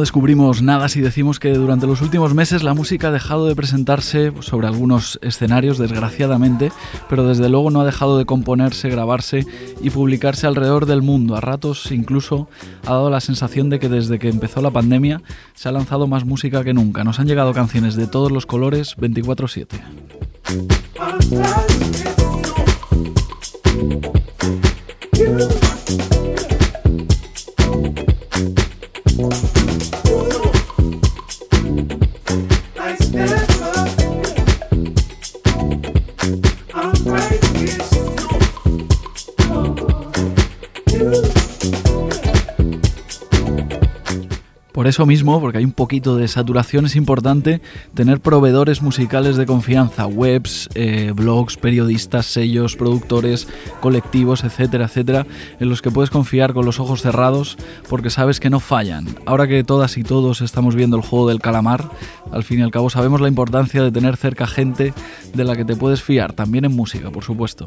Descubrimos 0.00 0.62
nada 0.62 0.88
si 0.88 1.00
decimos 1.00 1.38
que 1.38 1.52
durante 1.52 1.86
los 1.86 2.00
últimos 2.00 2.34
meses 2.34 2.62
la 2.62 2.74
música 2.74 3.08
ha 3.08 3.12
dejado 3.12 3.46
de 3.46 3.54
presentarse 3.54 4.32
sobre 4.40 4.66
algunos 4.66 5.18
escenarios, 5.22 5.78
desgraciadamente, 5.78 6.72
pero 7.08 7.28
desde 7.28 7.48
luego 7.48 7.70
no 7.70 7.80
ha 7.80 7.84
dejado 7.84 8.18
de 8.18 8.24
componerse, 8.24 8.88
grabarse 8.88 9.46
y 9.80 9.90
publicarse 9.90 10.46
alrededor 10.46 10.86
del 10.86 11.02
mundo. 11.02 11.36
A 11.36 11.40
ratos 11.40 11.92
incluso 11.92 12.48
ha 12.86 12.90
dado 12.90 13.10
la 13.10 13.20
sensación 13.20 13.70
de 13.70 13.78
que 13.78 13.88
desde 13.88 14.18
que 14.18 14.28
empezó 14.28 14.62
la 14.62 14.70
pandemia 14.70 15.22
se 15.54 15.68
ha 15.68 15.72
lanzado 15.72 16.06
más 16.06 16.24
música 16.24 16.64
que 16.64 16.72
nunca. 16.74 17.04
Nos 17.04 17.20
han 17.20 17.26
llegado 17.26 17.52
canciones 17.52 17.94
de 17.94 18.06
todos 18.06 18.32
los 18.32 18.46
colores 18.46 18.96
24/7. 18.96 19.80
Por 44.80 44.86
eso 44.86 45.04
mismo, 45.04 45.38
porque 45.42 45.58
hay 45.58 45.64
un 45.66 45.72
poquito 45.72 46.16
de 46.16 46.26
saturación, 46.26 46.86
es 46.86 46.96
importante 46.96 47.60
tener 47.92 48.18
proveedores 48.20 48.80
musicales 48.80 49.36
de 49.36 49.44
confianza, 49.44 50.06
webs, 50.06 50.70
eh, 50.74 51.12
blogs, 51.14 51.58
periodistas, 51.58 52.24
sellos, 52.24 52.76
productores, 52.76 53.46
colectivos, 53.82 54.42
etcétera, 54.42 54.86
etcétera, 54.86 55.26
en 55.60 55.68
los 55.68 55.82
que 55.82 55.90
puedes 55.90 56.08
confiar 56.08 56.54
con 56.54 56.64
los 56.64 56.80
ojos 56.80 57.02
cerrados 57.02 57.58
porque 57.90 58.08
sabes 58.08 58.40
que 58.40 58.48
no 58.48 58.58
fallan. 58.58 59.06
Ahora 59.26 59.46
que 59.46 59.64
todas 59.64 59.98
y 59.98 60.02
todos 60.02 60.40
estamos 60.40 60.74
viendo 60.74 60.96
el 60.96 61.02
juego 61.02 61.28
del 61.28 61.40
calamar, 61.40 61.90
al 62.32 62.42
fin 62.42 62.60
y 62.60 62.62
al 62.62 62.70
cabo 62.70 62.88
sabemos 62.88 63.20
la 63.20 63.28
importancia 63.28 63.82
de 63.82 63.92
tener 63.92 64.16
cerca 64.16 64.46
gente 64.46 64.94
de 65.34 65.44
la 65.44 65.56
que 65.56 65.66
te 65.66 65.76
puedes 65.76 66.02
fiar, 66.02 66.32
también 66.32 66.64
en 66.64 66.74
música, 66.74 67.10
por 67.10 67.22
supuesto. 67.22 67.66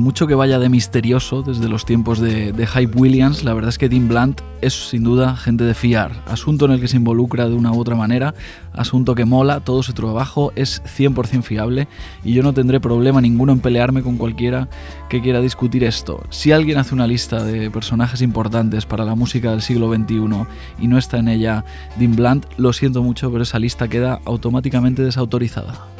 Mucho 0.00 0.26
que 0.26 0.34
vaya 0.34 0.58
de 0.58 0.68
misterioso 0.68 1.42
desde 1.42 1.68
los 1.68 1.86
tiempos 1.86 2.18
de, 2.18 2.66
Hype 2.66 2.98
Williams, 2.98 3.44
la 3.44 3.54
verdad 3.54 3.68
es 3.68 3.78
que 3.78 3.88
Dean 3.88 4.08
Blunt 4.08 4.40
es 4.60 4.88
sin 4.88 5.04
duda 5.04 5.36
gente 5.36 5.62
de 5.62 5.74
fiar. 5.74 6.10
Asunto 6.26 6.64
en 6.64 6.72
el 6.72 6.80
que 6.80 6.88
se 6.88 6.96
involucra 6.96 7.48
de 7.48 7.54
una 7.54 7.70
u 7.70 7.78
otra 7.78 7.94
manera, 7.94 8.34
asunto 8.72 9.14
que 9.14 9.24
mola, 9.24 9.60
todo 9.60 9.84
su 9.84 9.92
trabajo 9.92 10.52
es 10.56 10.82
100% 10.82 11.42
fiable 11.42 11.86
y 12.24 12.32
yo 12.32 12.42
no 12.42 12.52
tendré 12.52 12.80
problema 12.80 13.20
ninguno 13.20 13.52
en 13.52 13.60
pelearme 13.60 14.02
con 14.02 14.16
cualquiera 14.16 14.68
que 15.08 15.22
quiera 15.22 15.40
discutir 15.40 15.84
esto. 15.84 16.20
Si 16.30 16.50
alguien 16.50 16.78
hace 16.78 16.92
una 16.92 17.06
lista 17.06 17.44
de 17.44 17.70
personajes 17.70 18.22
importantes 18.22 18.86
para 18.86 19.04
la 19.04 19.14
música 19.14 19.52
del 19.52 19.62
siglo 19.62 19.94
XXI 19.94 20.46
y 20.80 20.88
no 20.88 20.98
está 20.98 21.18
en 21.18 21.28
ella 21.28 21.64
Dean 21.96 22.16
Blunt, 22.16 22.46
lo 22.56 22.72
siento 22.72 23.04
mucho, 23.04 23.30
pero 23.30 23.44
esa 23.44 23.60
lista 23.60 23.86
queda 23.86 24.18
automáticamente 24.24 25.02
desautorizada. 25.02 25.95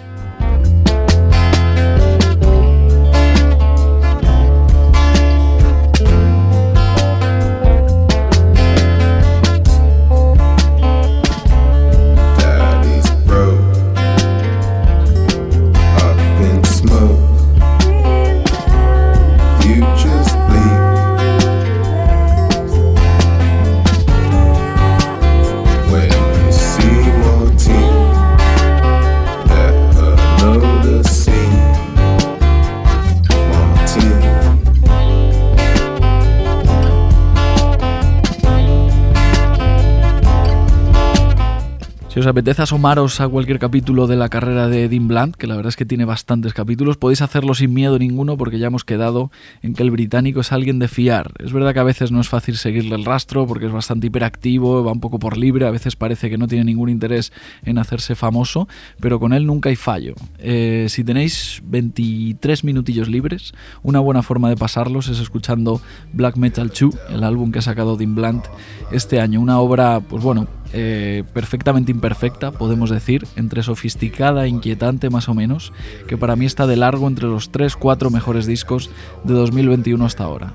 Si 42.16 42.21
os 42.21 42.27
apetece 42.27 42.62
asomaros 42.62 43.21
a 43.21 43.28
cualquier 43.28 43.59
capítulo 43.59 44.06
de 44.06 44.16
la 44.16 44.31
carrera 44.31 44.69
de 44.69 44.88
Dean 44.88 45.06
Blunt, 45.06 45.37
que 45.37 45.47
la 45.47 45.54
verdad 45.54 45.69
es 45.69 45.77
que 45.77 45.84
tiene 45.84 46.06
bastantes 46.06 46.54
capítulos, 46.54 46.97
podéis 46.97 47.21
hacerlo 47.21 47.53
sin 47.53 47.75
miedo 47.75 47.99
ninguno 47.99 48.38
porque 48.38 48.59
ya 48.59 48.69
hemos 48.69 48.87
quedado 48.87 49.31
en 49.60 49.75
que 49.75 49.82
el 49.82 49.91
británico 49.91 50.41
es 50.41 50.50
alguien 50.50 50.78
de 50.78 50.88
fiar. 50.88 51.34
Es 51.41 51.53
verdad 51.53 51.75
que 51.75 51.81
a 51.81 51.82
veces 51.82 52.12
no 52.12 52.22
es 52.22 52.31
fácil 52.31 52.56
seguirle 52.56 52.94
el 52.94 53.04
rastro 53.04 53.47
porque 53.47 53.66
es 53.66 53.72
bastante 53.72 54.06
hiperactivo, 54.06 54.82
va 54.82 54.93
un 54.93 55.00
poco 55.00 55.19
por 55.19 55.37
libre, 55.37 55.66
a 55.66 55.71
veces 55.71 55.94
parece 55.94 56.31
que 56.31 56.38
no 56.38 56.49
tiene 56.49 56.65
ningún 56.65 56.88
interés 56.88 57.34
en 57.66 57.77
hacerse 57.77 58.15
famoso, 58.15 58.66
pero 58.98 59.21
con 59.21 59.34
él 59.34 59.44
nunca 59.44 59.69
hay 59.69 59.77
fallo. 59.77 60.15
Eh, 60.38 60.87
si 60.88 61.04
tenéis 61.04 61.60
23 61.66 62.65
minutillos 62.65 63.10
libres, 63.10 63.53
una 63.83 64.00
buena 64.00 64.22
forma 64.22 64.48
de 64.48 64.56
pasarlos 64.56 65.09
es 65.09 65.19
escuchando 65.21 65.83
Black 66.15 66.38
Metal 66.38 66.69
2, 66.69 66.98
el 67.10 67.25
álbum 67.25 67.53
que 67.53 67.59
ha 67.59 67.62
sacado 67.62 67.98
Dean 67.98 68.15
Blunt 68.15 68.47
este 68.91 69.21
año. 69.21 69.38
Una 69.38 69.59
obra, 69.60 70.00
pues 70.00 70.22
bueno, 70.22 70.47
eh, 70.78 71.25
perfectamente 71.32 71.91
imperfecta, 71.91 72.50
podemos 72.50 72.91
decir, 72.91 73.26
entre 73.34 73.62
sofisticada 73.62 74.44
e 74.44 74.48
inquietante 74.48 75.09
más 75.09 75.26
o 75.31 75.34
menos, 75.34 75.72
que 76.06 76.19
para 76.19 76.37
mí 76.37 76.44
está 76.44 76.66
de 76.66 76.76
largo 76.76 77.09
entre 77.09 77.26
los 77.28 77.50
3-4 77.50 78.10
mejores 78.10 78.44
discos 78.44 78.91
de 79.25 79.32
2021 79.32 80.04
hasta 80.04 80.25
ahora. 80.25 80.53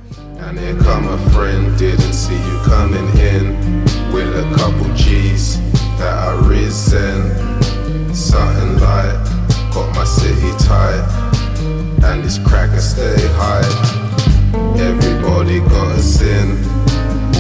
Everybody 14.76 15.60
got 15.60 15.96
a 15.96 16.02
sin, 16.02 16.58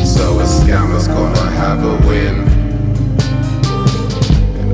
so 0.05 0.39
a 0.39 0.45
scammer's 0.45 1.07
gonna 1.07 1.51
have 1.51 1.83
a 1.83 2.07
win. 2.07 2.50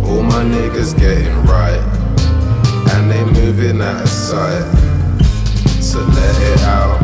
All 0.07 0.23
my 0.23 0.43
niggas 0.43 0.97
getting 0.97 1.35
right, 1.45 1.81
and 2.93 3.11
they 3.11 3.23
moving 3.39 3.81
out 3.81 4.01
of 4.01 4.09
sight. 4.09 4.63
So 5.81 5.99
let 5.99 6.41
it 6.41 6.61
out, 6.61 7.01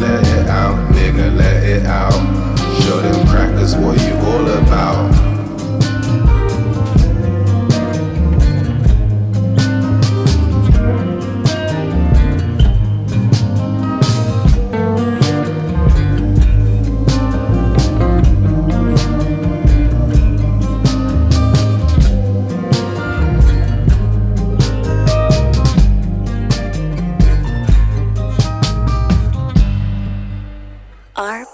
let 0.00 0.26
it 0.38 0.46
out, 0.48 0.92
nigga, 0.92 1.36
let 1.36 1.62
it 1.62 1.84
out. 1.84 2.12
Show 2.82 3.00
them 3.00 3.26
crackers 3.26 3.76
what 3.76 4.00
you 4.00 4.14
all 4.16 4.48
about. 4.48 5.15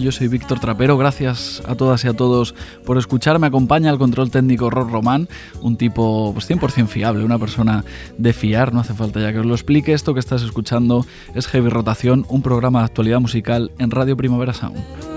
Yo 0.00 0.12
soy 0.12 0.28
Víctor 0.28 0.60
Trapero, 0.60 0.96
gracias 0.96 1.62
a 1.66 1.74
todas 1.74 2.02
y 2.04 2.08
a 2.08 2.14
todos 2.14 2.54
por 2.86 2.96
escuchar, 2.96 3.38
me 3.38 3.48
acompaña 3.48 3.90
el 3.90 3.98
control 3.98 4.30
técnico 4.30 4.70
Rod 4.70 4.88
Román, 4.90 5.28
un 5.60 5.76
tipo 5.76 6.32
pues 6.32 6.48
100% 6.48 6.86
fiable, 6.86 7.22
una 7.22 7.38
persona 7.38 7.84
de 8.16 8.32
fiar, 8.32 8.72
no 8.72 8.80
hace 8.80 8.94
falta 8.94 9.20
ya 9.20 9.30
que 9.30 9.40
os 9.40 9.46
lo 9.46 9.54
explique, 9.54 9.92
esto 9.92 10.14
que 10.14 10.20
estás 10.20 10.42
escuchando 10.42 11.04
es 11.34 11.46
Heavy 11.48 11.68
Rotación, 11.68 12.24
un 12.30 12.40
programa 12.40 12.78
de 12.78 12.86
actualidad 12.86 13.20
musical 13.20 13.70
en 13.78 13.90
Radio 13.90 14.16
Primavera 14.16 14.54
Sound. 14.54 15.11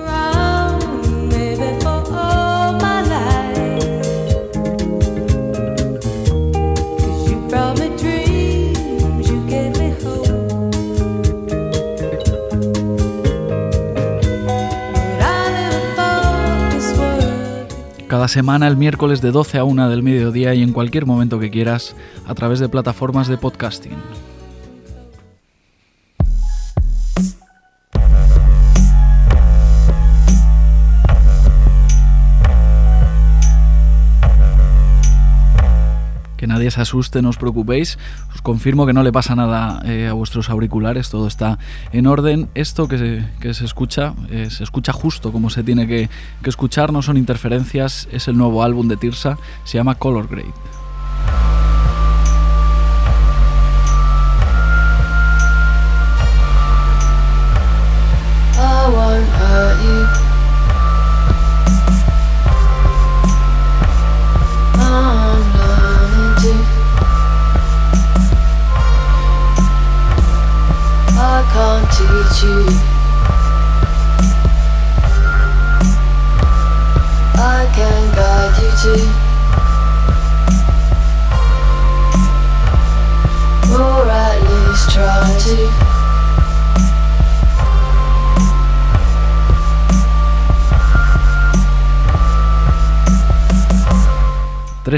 Cada 18.26 18.34
semana 18.34 18.68
el 18.68 18.76
miércoles 18.76 19.22
de 19.22 19.30
12 19.30 19.60
a 19.60 19.64
1 19.66 19.88
del 19.88 20.02
mediodía 20.02 20.56
y 20.56 20.64
en 20.64 20.74
cualquier 20.74 21.06
momento 21.06 21.38
que 21.38 21.52
quieras 21.52 21.96
a 22.26 22.34
través 22.34 22.60
de 22.60 22.68
plataformas 22.68 23.28
de 23.28 23.38
podcasting. 23.38 23.94
Nadie 36.66 36.72
se 36.72 36.82
asuste, 36.82 37.22
no 37.22 37.30
os 37.30 37.38
preocupéis. 37.38 37.98
Os 38.34 38.42
confirmo 38.42 38.86
que 38.88 38.94
no 38.94 39.04
le 39.04 39.12
pasa 39.12 39.36
nada 39.36 39.82
eh, 39.86 40.08
a 40.08 40.14
vuestros 40.14 40.50
auriculares, 40.50 41.10
todo 41.10 41.28
está 41.28 41.60
en 41.94 42.08
orden. 42.08 42.50
Esto 42.56 42.88
que 42.88 42.98
se, 42.98 43.66
escucha, 43.66 44.14
eh, 44.32 44.50
se 44.50 44.64
escucha 44.64 44.92
justo 44.92 45.32
como 45.32 45.50
se 45.50 45.64
tiene 45.64 45.86
que, 45.86 46.10
que 46.42 46.50
escuchar, 46.50 46.92
no 46.92 47.02
son 47.02 47.18
interferencias, 47.18 48.08
es 48.12 48.28
el 48.28 48.38
nuevo 48.38 48.64
álbum 48.64 48.88
de 48.88 48.98
Tirsa, 48.98 49.38
se 49.64 49.78
llama 49.78 49.96
Color 49.96 50.28
Grade. 50.28 51.55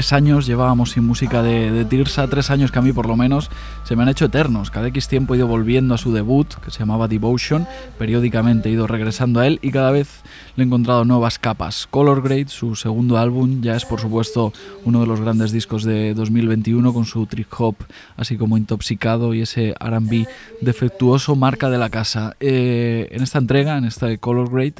Tres 0.08 0.14
años 0.14 0.46
llevábamos 0.46 0.92
sin 0.92 1.04
música 1.04 1.42
de, 1.42 1.84
Tirsa, 1.84 2.28
tres 2.28 2.50
años 2.50 2.72
que 2.72 2.78
a 2.78 2.82
mí 2.82 2.94
por 2.94 3.06
lo 3.06 3.14
menos 3.14 3.50
se 3.84 3.94
me 3.94 4.04
han 4.04 4.08
hecho 4.08 4.24
eternos. 4.24 4.70
Cada 4.70 4.88
X 4.88 5.06
tiempo 5.06 5.34
he 5.34 5.36
ido 5.36 5.46
volviendo 5.46 5.94
a 5.94 5.98
su 5.98 6.14
debut, 6.14 6.48
que 6.64 6.70
se 6.70 6.78
llamaba 6.78 7.08
Devotion, 7.08 7.66
periódicamente 7.98 8.70
he 8.70 8.72
ido 8.72 8.86
regresando 8.86 9.40
a 9.40 9.46
él 9.46 9.58
y 9.60 9.70
cada 9.70 9.90
vez 9.90 10.22
le 10.56 10.64
he 10.64 10.66
encontrado 10.66 11.04
nuevas 11.04 11.38
capas. 11.38 11.86
Color 11.90 12.22
Grade, 12.22 12.48
su 12.48 12.74
segundo 12.74 13.18
álbum, 13.18 13.60
ya 13.60 13.76
es 13.76 13.84
por 13.84 14.00
supuesto 14.00 14.54
uno 14.86 15.00
de 15.00 15.06
los 15.06 15.20
grandes 15.20 15.52
discos 15.52 15.84
de 15.84 16.14
2021 16.14 16.94
con 16.94 17.04
su 17.04 17.26
trip 17.26 17.52
hop 17.58 17.76
así 18.16 18.38
como 18.38 18.56
intoxicado 18.56 19.34
y 19.34 19.42
ese 19.42 19.74
RB 19.78 20.26
defectuoso 20.62 21.36
marca 21.36 21.68
de 21.68 21.76
la 21.76 21.90
casa. 21.90 22.34
Eh, 22.40 23.08
en 23.10 23.22
esta 23.22 23.40
entrega, 23.40 23.76
en 23.76 23.84
esta 23.84 24.06
de 24.06 24.16
Color 24.16 24.50
Grade, 24.50 24.76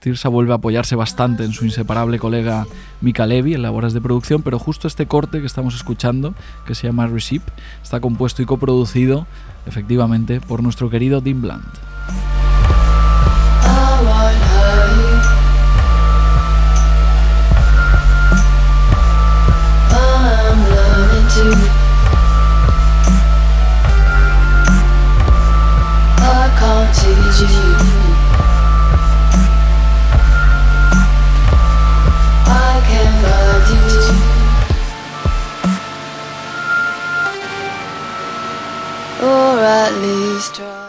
Tirsa 0.00 0.30
vuelve 0.30 0.52
a 0.52 0.56
apoyarse 0.56 0.96
bastante 0.96 1.44
en 1.44 1.52
su 1.52 1.66
inseparable 1.66 2.18
colega 2.18 2.66
Mika 3.02 3.26
Levy 3.26 3.52
en 3.52 3.60
labores 3.60 3.92
de 3.92 4.00
producción, 4.00 4.40
pero 4.42 4.58
justo 4.58 4.88
este 4.88 5.04
corte 5.04 5.40
que 5.40 5.46
estamos 5.46 5.74
escuchando, 5.74 6.34
que 6.66 6.74
se 6.74 6.86
llama 6.86 7.06
Receipt, 7.06 7.44
está 7.82 8.00
compuesto 8.00 8.40
y 8.40 8.46
coproducido 8.46 9.26
efectivamente 9.66 10.40
por 10.40 10.62
nuestro 10.62 10.88
querido 10.88 11.20
Dean 11.20 11.42
Blunt. 11.42 11.66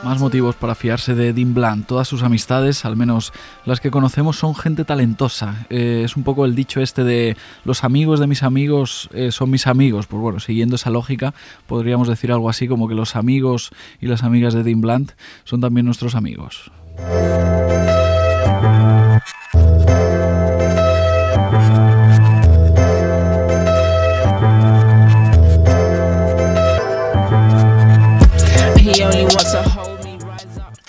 Más 0.04 0.20
motivos 0.20 0.56
para 0.56 0.74
fiarse 0.74 1.14
de 1.14 1.34
Dean 1.34 1.54
Blunt. 1.54 1.86
Todas 1.86 2.08
sus 2.08 2.24
amistades, 2.24 2.84
al 2.86 2.96
menos 2.96 3.32
las 3.66 3.80
que 3.80 3.92
conocemos, 3.92 4.38
son 4.38 4.56
gente 4.56 4.86
talentosa. 4.86 5.68
Eh, 5.70 6.02
es 6.06 6.18
un 6.18 6.24
poco 6.24 6.46
el 6.46 6.56
dicho 6.56 6.82
este 6.82 7.04
de 7.04 7.38
los 7.64 7.84
amigos 7.84 8.20
de 8.20 8.28
mis 8.28 8.42
amigos 8.42 9.10
eh, 9.14 9.32
son 9.32 9.52
mis 9.52 9.68
amigos. 9.68 10.08
Pues 10.08 10.22
bueno, 10.22 10.40
siguiendo 10.40 10.76
esa 10.76 10.90
lógica, 10.90 11.36
podríamos 11.68 12.08
decir 12.08 12.32
algo 12.32 12.50
así 12.50 12.68
como 12.68 12.88
que 12.88 12.96
los 12.96 13.16
amigos 13.16 13.70
y 14.00 14.08
las 14.08 14.24
amigas 14.24 14.54
de 14.56 14.64
Dean 14.64 14.82
Blunt 14.82 15.12
son 15.44 15.62
también 15.62 15.86
nuestros 15.86 16.16
amigos. 16.16 16.72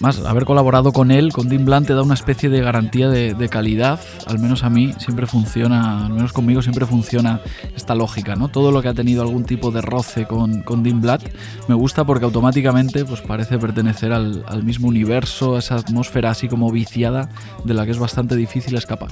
Más, 0.02 0.18
haber 0.24 0.46
colaborado 0.46 0.92
con 0.92 1.12
él, 1.12 1.32
con 1.32 1.48
Dean 1.48 1.64
Blunt, 1.64 1.86
te 1.86 1.94
da 1.94 2.02
una 2.02 2.14
especie 2.14 2.48
de 2.48 2.60
garantía 2.60 3.08
de, 3.08 3.48
calidad. 3.48 4.00
Al 4.26 4.40
menos 4.40 4.64
a 4.64 4.68
mí 4.68 4.92
siempre 4.98 5.28
funciona, 5.28 6.06
al 6.06 6.12
menos 6.12 6.32
conmigo 6.32 6.60
siempre 6.60 6.86
funciona 6.86 7.40
esta 7.76 7.94
lógica, 7.94 8.34
¿no? 8.34 8.48
Todo 8.48 8.72
lo 8.72 8.82
que 8.82 8.88
ha 8.88 8.94
tenido 8.94 9.22
algún 9.22 9.44
tipo 9.44 9.70
de 9.70 9.80
roce 9.80 10.26
con, 10.26 10.62
con 10.62 10.82
Dean 10.82 11.00
Blunt 11.00 11.22
me 11.68 11.76
gusta 11.76 12.02
porque 12.04 12.24
automáticamente 12.24 13.04
pues, 13.04 13.20
parece 13.20 13.58
pertenecer 13.58 14.12
al, 14.12 14.44
al 14.48 14.64
mismo 14.64 14.88
universo, 14.88 15.54
a 15.54 15.60
esa 15.60 15.76
atmósfera 15.76 16.30
así 16.30 16.48
como 16.48 16.72
viciada 16.72 17.28
de 17.64 17.72
la 17.72 17.84
que 17.84 17.92
es 17.92 17.98
bastante 18.00 18.34
difícil 18.34 18.74
escapar. 18.74 19.10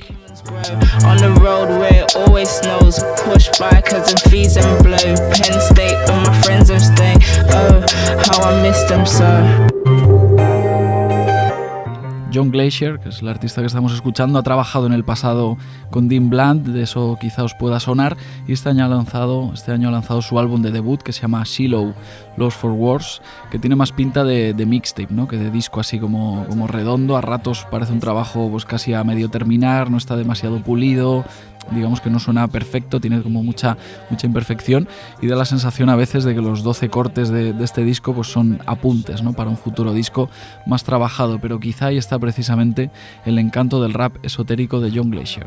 John 12.32 12.50
Glacier, 12.50 13.00
que 13.00 13.08
es 13.08 13.22
el 13.22 13.28
artista 13.28 13.60
que 13.60 13.66
estamos 13.66 13.92
escuchando, 13.92 14.38
ha 14.38 14.42
trabajado 14.42 14.86
en 14.86 14.92
el 14.92 15.04
pasado 15.04 15.58
con 15.90 16.08
Dean 16.08 16.30
Blunt, 16.30 16.66
de 16.66 16.82
eso 16.82 17.18
quizá 17.20 17.42
os 17.42 17.54
pueda 17.54 17.80
sonar, 17.80 18.16
y 18.46 18.52
este 18.52 18.68
año 18.68 18.84
ha 18.84 18.88
lanzado, 18.88 19.50
este 19.52 19.72
año 19.72 19.88
ha 19.88 19.92
lanzado 19.92 20.22
su 20.22 20.38
álbum 20.38 20.62
de 20.62 20.70
debut 20.70 21.02
que 21.02 21.12
se 21.12 21.22
llama 21.22 21.42
Shiloh, 21.44 21.94
Lost 22.36 22.58
for 22.58 22.72
Wars, 22.72 23.20
que 23.50 23.58
tiene 23.58 23.76
más 23.76 23.92
pinta 23.92 24.24
de, 24.24 24.54
mixtape, 24.66 25.12
¿no? 25.12 25.26
que 25.26 25.36
de 25.36 25.50
disco 25.50 25.80
así 25.80 25.98
como, 25.98 26.46
como 26.48 26.66
redondo, 26.66 27.16
a 27.16 27.20
ratos 27.20 27.66
parece 27.70 27.92
un 27.92 28.00
trabajo 28.00 28.48
pues 28.50 28.64
casi 28.64 28.94
a 28.94 29.02
medio 29.02 29.28
terminar, 29.28 29.90
no 29.90 29.98
está 29.98 30.16
demasiado 30.16 30.60
pulido, 30.62 31.24
digamos 31.70 32.00
que 32.00 32.10
no 32.10 32.18
suena 32.18 32.48
perfecto, 32.48 33.00
tiene 33.00 33.22
como 33.22 33.42
mucha, 33.42 33.76
mucha 34.08 34.26
imperfección 34.26 34.88
y 35.20 35.28
da 35.28 35.36
la 35.36 35.44
sensación 35.44 35.88
a 35.88 35.96
veces 35.96 36.24
de 36.24 36.34
que 36.34 36.40
los 36.40 36.62
12 36.62 36.88
cortes 36.88 37.28
de, 37.28 37.54
este 37.60 37.84
disco 37.84 38.14
pues 38.14 38.28
son 38.28 38.60
apuntes 38.66 39.22
¿no? 39.22 39.32
para 39.32 39.50
un 39.50 39.56
futuro 39.56 39.92
disco 39.92 40.28
más 40.66 40.84
trabajado, 40.84 41.38
pero 41.40 41.60
quizá 41.60 41.86
ahí 41.86 41.98
está 41.98 42.18
precisamente 42.18 42.90
el 43.24 43.38
encanto 43.38 43.82
del 43.82 43.94
rap 43.94 44.16
esotérico 44.24 44.80
de 44.80 44.90
John 44.94 45.10
Glacier. 45.10 45.46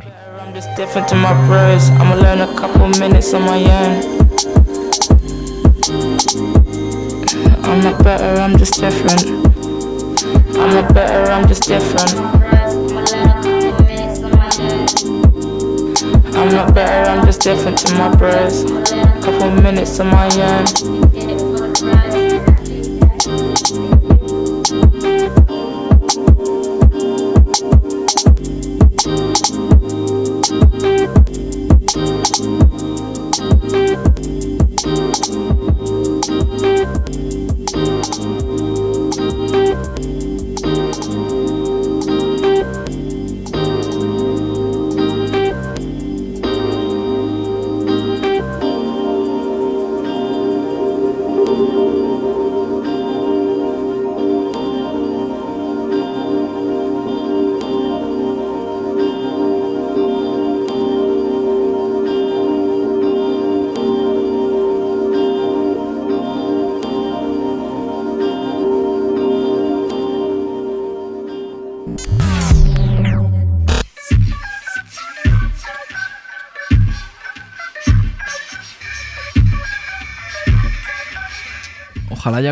not 16.54 16.74
better, 16.74 17.10
I'm 17.10 17.26
just 17.26 17.42
different 17.42 17.78
to 17.80 17.94
my 17.96 18.16
bros. 18.16 18.64
Couple 19.24 19.52
minutes 19.62 20.00
on 20.00 20.08
my 20.08 20.28
end. 20.36 21.03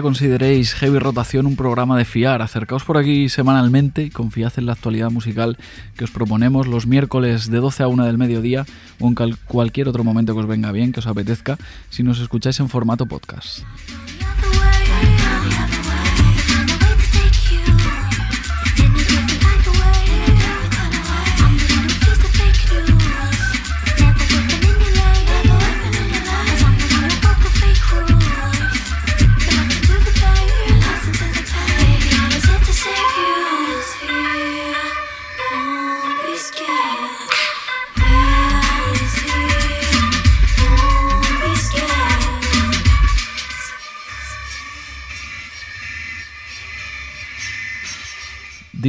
Consideréis 0.01 0.73
Heavy 0.73 0.99
Rotación 0.99 1.45
un 1.45 1.55
programa 1.55 1.97
de 1.97 2.05
fiar. 2.05 2.41
Acercaos 2.41 2.83
por 2.83 2.97
aquí 2.97 3.29
semanalmente 3.29 4.03
y 4.03 4.09
confiad 4.09 4.53
en 4.57 4.65
la 4.65 4.73
actualidad 4.73 5.11
musical 5.11 5.57
que 5.95 6.03
os 6.03 6.11
proponemos 6.11 6.67
los 6.67 6.87
miércoles 6.87 7.49
de 7.49 7.57
12 7.57 7.83
a 7.83 7.87
1 7.87 8.05
del 8.05 8.17
mediodía 8.17 8.65
o 8.99 9.07
en 9.07 9.15
cualquier 9.45 9.87
otro 9.87 10.03
momento 10.03 10.33
que 10.33 10.41
os 10.41 10.47
venga 10.47 10.71
bien, 10.71 10.91
que 10.91 10.99
os 10.99 11.07
apetezca, 11.07 11.57
si 11.89 12.03
nos 12.03 12.19
escucháis 12.19 12.59
en 12.59 12.69
formato 12.69 13.05
podcast. 13.05 13.63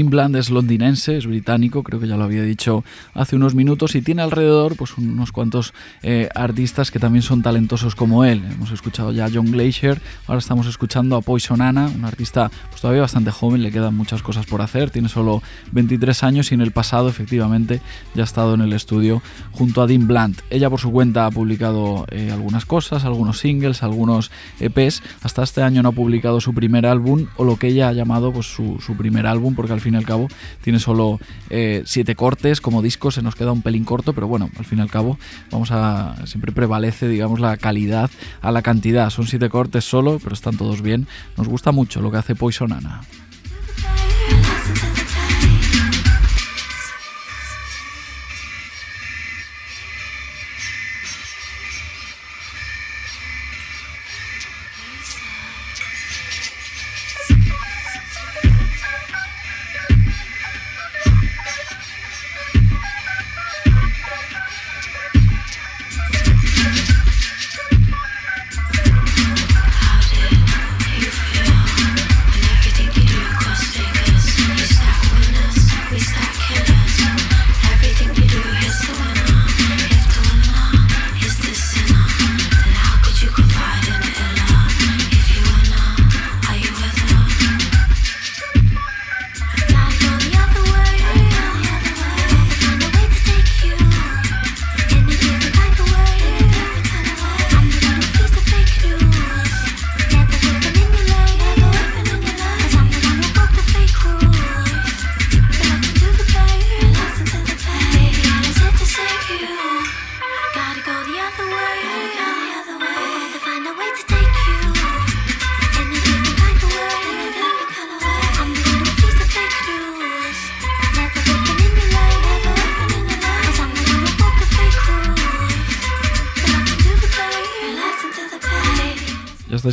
Dean 0.02 0.10
Bland 0.10 0.34
es 0.34 0.50
londinense, 0.50 1.16
es 1.16 1.28
británico, 1.28 1.84
creo 1.84 2.00
que 2.00 2.08
ya 2.08 2.16
lo 2.16 2.24
había 2.24 2.42
dicho 2.42 2.82
hace 3.14 3.36
unos 3.36 3.54
minutos, 3.54 3.94
y 3.94 4.02
tiene 4.02 4.22
alrededor 4.22 4.74
pues, 4.74 4.98
unos 4.98 5.30
cuantos 5.30 5.74
eh, 6.02 6.28
artistas 6.34 6.90
que 6.90 6.98
también 6.98 7.22
son 7.22 7.40
talentosos 7.40 7.94
como 7.94 8.24
él. 8.24 8.42
Hemos 8.50 8.72
escuchado 8.72 9.12
ya 9.12 9.26
a 9.26 9.30
John 9.32 9.52
Glacier, 9.52 10.02
ahora 10.26 10.40
estamos 10.40 10.66
escuchando 10.66 11.14
a 11.14 11.20
Poison 11.20 11.62
Anna, 11.62 11.88
un 11.94 12.04
artista 12.04 12.50
pues, 12.70 12.80
todavía 12.80 13.02
bastante 13.02 13.30
joven, 13.30 13.62
le 13.62 13.70
quedan 13.70 13.94
muchas 13.94 14.22
cosas 14.22 14.44
por 14.44 14.60
hacer, 14.60 14.90
tiene 14.90 15.08
solo 15.08 15.40
23 15.70 16.24
años 16.24 16.50
y 16.50 16.56
en 16.56 16.62
el 16.62 16.72
pasado 16.72 17.08
efectivamente 17.08 17.80
ya 18.16 18.22
ha 18.22 18.24
estado 18.24 18.54
en 18.54 18.62
el 18.62 18.72
estudio 18.72 19.22
junto 19.52 19.82
a 19.82 19.86
Dean 19.86 20.08
Bland. 20.08 20.42
Ella 20.50 20.68
por 20.68 20.80
su 20.80 20.90
cuenta 20.90 21.26
ha 21.26 21.30
publicado 21.30 22.06
eh, 22.10 22.32
algunas 22.32 22.66
cosas, 22.66 23.04
algunos 23.04 23.38
singles, 23.38 23.84
algunos 23.84 24.32
EPs, 24.58 25.00
hasta 25.22 25.44
este 25.44 25.62
año 25.62 25.80
no 25.80 25.90
ha 25.90 25.92
publicado 25.92 26.40
su 26.40 26.52
primer 26.54 26.86
álbum 26.86 27.26
o 27.36 27.44
lo 27.44 27.56
que 27.56 27.68
ella 27.68 27.88
ha 27.88 27.92
llamado 27.92 28.32
pues, 28.32 28.46
su, 28.52 28.80
su 28.84 28.96
primer 28.96 29.28
álbum, 29.28 29.54
porque 29.54 29.72
al 29.72 29.80
al 29.98 30.04
cabo 30.04 30.28
tiene 30.62 30.78
solo 30.78 31.18
eh, 31.50 31.82
siete 31.86 32.14
cortes 32.14 32.60
como 32.60 32.82
disco, 32.82 33.10
se 33.10 33.22
nos 33.22 33.34
queda 33.34 33.52
un 33.52 33.62
pelín 33.62 33.84
corto, 33.84 34.12
pero 34.12 34.28
bueno, 34.28 34.50
al 34.58 34.64
fin 34.64 34.78
y 34.78 34.82
al 34.82 34.90
cabo 34.90 35.18
vamos 35.50 35.70
a 35.70 36.16
siempre 36.26 36.52
prevalece, 36.52 37.08
digamos, 37.08 37.40
la 37.40 37.56
calidad 37.56 38.10
a 38.40 38.50
la 38.52 38.62
cantidad. 38.62 39.10
Son 39.10 39.26
siete 39.26 39.48
cortes 39.48 39.84
solo, 39.84 40.18
pero 40.22 40.34
están 40.34 40.56
todos 40.56 40.82
bien. 40.82 41.06
Nos 41.36 41.48
gusta 41.48 41.72
mucho 41.72 42.00
lo 42.00 42.10
que 42.10 42.18
hace 42.18 42.34
Poison 42.34 42.72
Anna. 42.72 43.02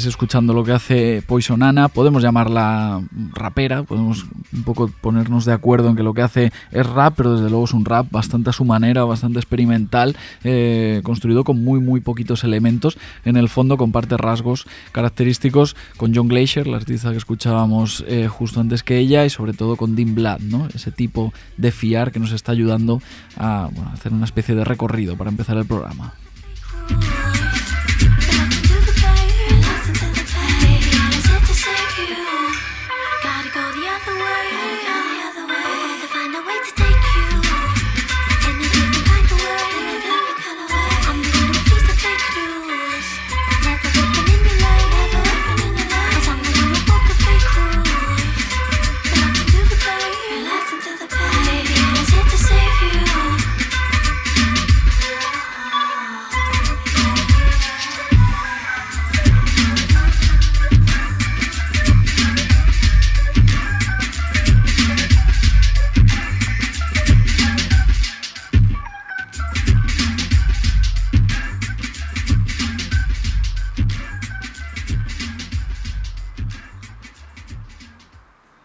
Escuchando 0.06 0.54
lo 0.54 0.64
que 0.64 0.72
hace 0.72 1.22
Poison 1.26 1.62
Anna. 1.62 1.90
Podemos 1.90 2.24
llamarla 2.24 3.02
rapera, 3.34 3.84
podemos 3.84 4.26
un 4.54 4.64
poco 4.64 4.90
ponernos 5.02 5.46
de 5.46 5.52
acuerdo 5.52 5.90
en 5.90 5.96
que 5.96 6.04
lo 6.04 6.14
que 6.14 6.22
hace 6.22 6.52
es 6.72 6.86
rap, 6.86 7.16
pero 7.18 7.34
desde 7.34 7.50
luego 7.50 7.66
es 7.66 7.74
un 7.74 7.86
rap 7.86 8.08
bastante 8.10 8.50
a 8.50 8.54
su 8.54 8.66
manera, 8.66 9.04
bastante 9.04 9.40
experimental, 9.40 10.16
eh, 10.44 11.02
construido 11.04 11.44
con 11.44 11.64
muy, 11.64 11.80
muy 11.80 12.02
poquitos 12.02 12.44
elementos. 12.44 12.98
En 13.26 13.36
el 13.36 13.50
fondo 13.50 13.78
comparte 13.78 14.16
rasgos 14.16 14.68
característicos 14.92 15.76
con 15.98 16.16
John 16.16 16.28
Glacier, 16.28 16.68
la 16.68 16.78
artista 16.78 17.12
que 17.12 17.18
escuchábamos 17.18 18.06
eh, 18.08 18.28
justo 18.28 18.60
antes 18.60 18.84
que 18.84 18.98
ella, 18.98 19.26
y 19.26 19.30
sobre 19.30 19.54
todo 19.54 19.76
con 19.76 19.96
Dean 19.96 20.16
Blood, 20.16 20.40
¿no? 20.42 20.68
ese 20.74 20.92
tipo 20.92 21.34
de 21.58 21.72
fiar 21.72 22.12
que 22.12 22.20
nos 22.20 22.32
está 22.32 22.52
ayudando 22.52 23.02
a 23.38 23.70
hacer 23.94 24.14
una 24.14 24.26
especie 24.26 24.56
de 24.56 24.64
recorrido 24.64 25.18
para 25.18 25.30
empezar 25.30 25.58
el 25.58 25.66
programa. 25.66 26.14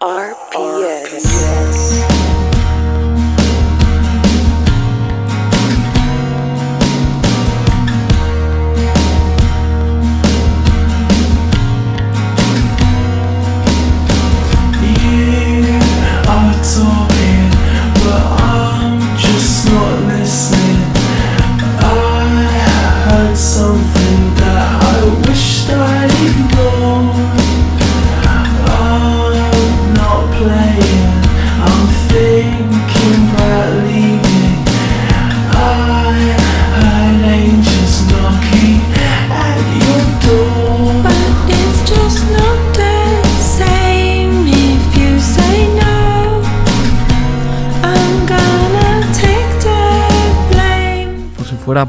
RPS. 0.04 0.54
RPS. 0.54 1.43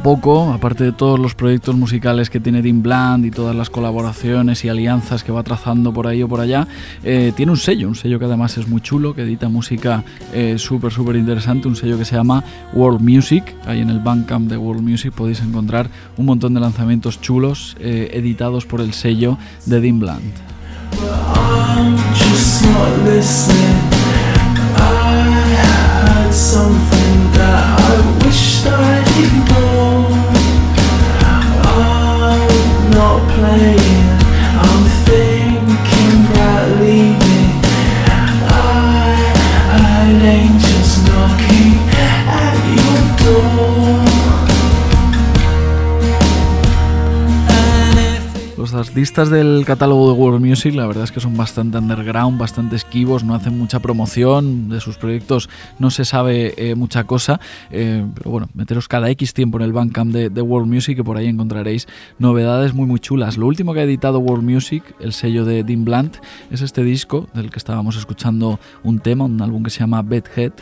Poco, 0.06 0.54
aparte 0.54 0.84
de 0.84 0.92
todos 0.92 1.20
los 1.20 1.34
proyectos 1.34 1.76
musicales 1.76 2.30
que 2.30 2.40
tiene 2.40 2.62
Dean 2.62 2.84
Bland 2.84 3.26
y 3.26 3.32
todas 3.32 3.56
las 3.56 3.72
colaboraciones 3.72 4.64
y 4.64 4.70
alianzas 4.70 5.24
que 5.24 5.32
va 5.32 5.42
trazando 5.42 5.92
por 5.94 6.06
ahí 6.06 6.22
o 6.22 6.28
por 6.28 6.42
allá, 6.42 6.68
eh, 7.04 7.34
tiene 7.36 7.52
un 7.52 7.58
sello, 7.58 7.88
un 7.88 7.96
sello 7.96 8.20
que 8.20 8.26
además 8.26 8.56
es 8.60 8.68
muy 8.68 8.82
chulo, 8.82 9.16
que 9.16 9.24
edita 9.24 9.50
música 9.50 10.04
eh, 10.32 10.60
súper, 10.60 10.92
súper 10.92 11.16
interesante, 11.16 11.68
un 11.68 11.76
sello 11.76 11.98
que 11.98 12.06
se 12.06 12.16
llama 12.16 12.44
World 12.74 13.02
Music. 13.02 13.56
Ahí 13.66 13.82
en 13.82 13.90
el 13.90 14.00
Bandcamp 14.00 14.48
de 14.48 14.58
World 14.58 14.84
Music 14.84 15.12
podéis 15.12 15.42
encontrar 15.42 15.90
un 16.18 16.28
montón 16.28 16.54
de 16.54 16.60
lanzamientos 16.60 17.20
chulos 17.20 17.76
eh, 17.80 18.12
editados 18.14 18.68
por 18.68 18.82
el 18.82 18.94
sello 18.94 19.40
de 19.66 19.82
Dean 19.82 20.00
Bland. 20.00 20.22
not 32.96 33.30
playing. 33.32 34.05
Artistas 48.76 49.30
del 49.30 49.64
catálogo 49.66 50.12
de 50.12 50.20
World 50.20 50.46
Music 50.46 50.76
la 50.76 50.86
verdad 50.86 51.06
es 51.06 51.12
que 51.12 51.20
son 51.20 51.36
bastante 51.36 51.78
underground, 51.78 52.38
bastante 52.38 52.76
esquivos, 52.76 53.24
no 53.24 53.34
hacen 53.34 53.58
mucha 53.58 53.80
promoción, 53.80 54.70
de 54.70 54.80
sus 54.80 54.98
proyectos 54.98 55.50
no 55.80 55.90
se 55.90 56.06
sabe 56.06 56.54
eh, 56.58 56.76
mucha 56.76 57.06
cosa, 57.06 57.40
eh, 57.72 58.06
pero 58.16 58.32
bueno, 58.32 58.50
meteros 58.54 58.88
cada 58.88 59.10
X 59.10 59.34
tiempo 59.34 59.58
en 59.58 59.64
el 59.64 59.74
Bandcamp 59.74 60.12
de, 60.12 60.30
de, 60.30 60.42
World 60.42 60.72
Music 60.72 60.98
que 60.98 61.04
por 61.04 61.18
ahí 61.18 61.28
encontraréis 61.28 61.88
novedades 62.20 62.74
muy 62.74 62.86
muy 62.86 63.00
chulas. 63.00 63.38
Lo 63.38 63.48
último 63.48 63.74
que 63.74 63.80
ha 63.80 63.84
editado 63.84 64.20
World 64.20 64.44
Music, 64.44 64.84
el 65.00 65.14
sello 65.14 65.46
de 65.46 65.64
Dean 65.64 65.86
Blunt, 65.86 66.18
es 66.52 66.62
este 66.62 66.84
disco 66.84 67.28
del 67.34 67.50
que 67.50 67.58
estábamos 67.58 67.98
escuchando 67.98 68.60
un 68.84 69.00
tema, 69.00 69.26
un 69.26 69.42
álbum 69.42 69.64
que 69.64 69.70
se 69.70 69.80
llama 69.80 70.02
Bedhead, 70.02 70.54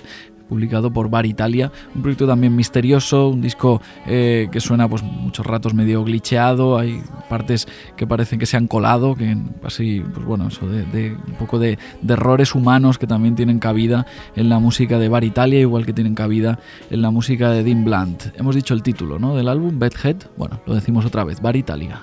publicado 0.47 0.91
por 0.91 1.09
Bar 1.09 1.25
Italia, 1.25 1.71
un 1.95 2.01
proyecto 2.01 2.27
también 2.27 2.55
misterioso, 2.55 3.29
un 3.29 3.41
disco 3.41 3.81
eh, 4.05 4.47
que 4.51 4.59
suena 4.59 4.87
pues 4.87 5.03
muchos 5.03 5.45
ratos 5.45 5.73
medio 5.73 6.03
glitcheado, 6.03 6.77
hay 6.77 7.01
partes 7.29 7.67
que 7.95 8.07
parecen 8.07 8.39
que 8.39 8.45
se 8.45 8.57
han 8.57 8.67
colado, 8.67 9.15
que 9.15 9.37
así, 9.63 10.03
pues 10.13 10.25
bueno, 10.25 10.47
eso 10.47 10.67
de, 10.67 11.11
un 11.11 11.35
poco 11.39 11.59
de, 11.59 11.77
de, 12.01 12.13
errores 12.13 12.55
humanos 12.55 12.97
que 12.97 13.07
también 13.07 13.35
tienen 13.35 13.59
cabida 13.59 14.05
en 14.35 14.49
la 14.49 14.59
música 14.59 14.99
de 14.99 15.09
Bar 15.09 15.23
Italia, 15.23 15.59
igual 15.59 15.85
que 15.85 15.93
tienen 15.93 16.15
cabida 16.15 16.59
en 16.89 17.01
la 17.01 17.11
música 17.11 17.49
de 17.49 17.63
Dean 17.63 17.83
Blunt. 17.83 18.25
Hemos 18.35 18.55
dicho 18.55 18.73
el 18.73 18.83
título 18.83 19.19
¿no? 19.19 19.35
del 19.35 19.47
álbum, 19.47 19.79
Bedhead, 19.79 20.17
bueno, 20.37 20.61
lo 20.65 20.75
decimos 20.75 21.05
otra 21.05 21.23
vez, 21.23 21.41
Bar 21.41 21.55
Italia. 21.55 22.01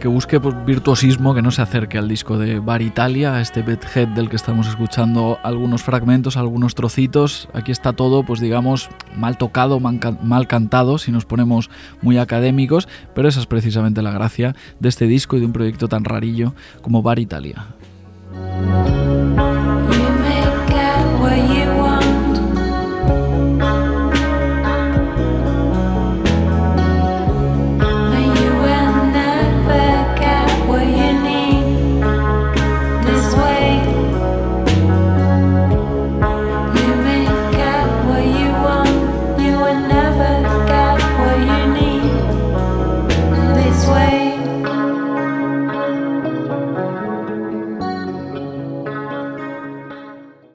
Que 0.00 0.08
busque 0.08 0.40
pues, 0.40 0.54
virtuosismo, 0.64 1.34
que 1.34 1.42
no 1.42 1.50
se 1.50 1.62
acerque 1.62 1.98
al 1.98 2.08
disco 2.08 2.38
de 2.38 2.58
Bar 2.58 2.82
Italia, 2.82 3.34
a 3.34 3.40
este 3.40 3.62
Bedhead 3.62 4.08
del 4.08 4.28
que 4.28 4.36
estamos 4.36 4.66
escuchando 4.66 5.38
algunos 5.42 5.82
fragmentos, 5.82 6.36
algunos 6.36 6.74
trocitos. 6.74 7.48
Aquí 7.52 7.70
está 7.70 7.92
todo, 7.92 8.24
pues 8.24 8.40
digamos, 8.40 8.88
mal 9.14 9.36
tocado, 9.36 9.78
mal 9.78 10.46
cantado, 10.48 10.98
si 10.98 11.12
nos 11.12 11.26
ponemos 11.26 11.70
muy 12.02 12.18
académicos, 12.18 12.88
pero 13.14 13.28
esa 13.28 13.40
es 13.40 13.46
precisamente 13.46 14.02
la 14.02 14.10
gracia 14.10 14.56
de 14.80 14.88
este 14.88 15.06
disco 15.06 15.36
y 15.36 15.40
de 15.40 15.46
un 15.46 15.52
proyecto 15.52 15.86
tan 15.86 16.04
rarillo 16.04 16.54
como 16.80 17.02
Bar 17.02 17.18
Italia. 17.18 17.66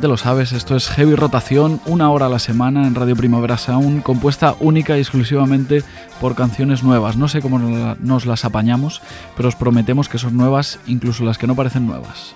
Te 0.00 0.08
lo 0.08 0.16
sabes, 0.16 0.52
esto 0.52 0.76
es 0.76 0.88
Heavy 0.88 1.14
Rotación, 1.14 1.80
una 1.84 2.10
hora 2.10 2.26
a 2.26 2.28
la 2.30 2.38
semana 2.38 2.86
en 2.86 2.94
Radio 2.94 3.14
Primavera 3.16 3.58
Sound, 3.58 4.02
compuesta 4.02 4.54
única 4.58 4.96
y 4.96 5.00
exclusivamente 5.00 5.82
por 6.20 6.34
canciones 6.34 6.82
nuevas. 6.82 7.16
No 7.16 7.28
sé 7.28 7.42
cómo 7.42 7.58
nos 7.58 8.24
las 8.24 8.44
apañamos, 8.46 9.02
pero 9.36 9.48
os 9.48 9.56
prometemos 9.56 10.08
que 10.08 10.18
son 10.18 10.36
nuevas, 10.36 10.78
incluso 10.86 11.24
las 11.24 11.36
que 11.36 11.46
no 11.46 11.54
parecen 11.54 11.86
nuevas. 11.86 12.34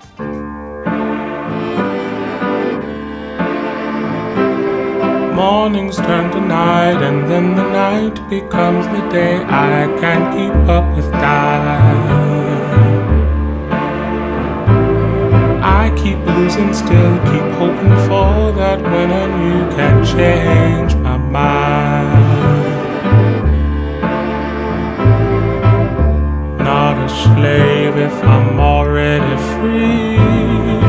I 15.66 15.88
keep 15.96 16.18
losing 16.26 16.74
still, 16.74 17.16
keep 17.30 17.48
hoping 17.56 17.96
for 18.06 18.52
that 18.52 18.82
when 18.82 19.10
and 19.10 19.34
you 19.48 19.76
can 19.76 20.04
change 20.04 20.94
my 20.96 21.16
mind. 21.16 22.64
Not 26.58 26.98
a 27.02 27.08
slave 27.08 27.96
if 27.96 28.12
I'm 28.24 28.60
already 28.60 29.36
free. 29.54 30.83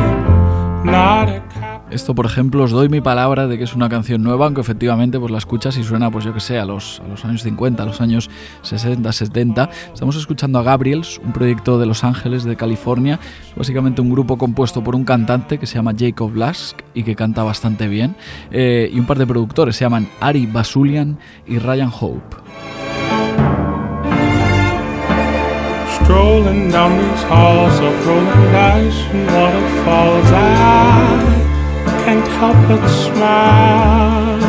Esto, 1.95 2.13
por 2.13 2.25
ejemplo, 2.25 2.65
os 2.65 2.71
doy 2.71 2.89
mi 2.89 2.99
palabra 2.99 3.47
de 3.47 3.57
que 3.57 3.63
es 3.63 3.73
una 3.73 3.87
canción 3.87 4.21
nueva, 4.21 4.47
aunque 4.47 4.59
efectivamente 4.59 5.17
pues 5.17 5.31
la 5.31 5.37
escuchas 5.37 5.77
y 5.77 5.83
suena, 5.85 6.11
pues 6.11 6.25
yo 6.25 6.33
que 6.33 6.41
sé, 6.41 6.59
a 6.59 6.65
los, 6.65 7.01
los 7.09 7.23
años 7.23 7.41
50, 7.41 7.81
a 7.81 7.85
los 7.85 8.01
años 8.01 8.29
60, 8.63 9.13
70. 9.13 9.69
Estamos 9.93 10.17
escuchando 10.17 10.59
a 10.59 10.63
Gabriels, 10.63 11.21
un 11.23 11.31
proyecto 11.31 11.79
de 11.79 11.85
Los 11.85 12.03
Ángeles, 12.03 12.43
de 12.43 12.57
California, 12.57 13.17
básicamente 13.55 14.01
un 14.01 14.09
grupo 14.09 14.37
compuesto 14.37 14.83
por 14.83 14.93
un 14.93 15.05
cantante 15.05 15.57
que 15.57 15.67
se 15.67 15.75
llama 15.75 15.93
Jacob 15.97 16.35
Lask 16.35 16.81
y 16.93 17.03
que 17.03 17.15
canta 17.15 17.43
bastante 17.43 17.87
bien, 17.87 18.17
eh, 18.51 18.91
y 18.91 18.99
un 18.99 19.05
par 19.05 19.17
de 19.17 19.25
productores, 19.25 19.77
se 19.77 19.85
llaman 19.85 20.09
Ari 20.19 20.47
Basulian 20.47 21.17
y 21.47 21.59
Ryan 21.59 21.91
Hope. 21.97 22.35
Can't 32.05 32.27
help 32.37 32.55
but 32.69 32.87
smile. 32.87 34.39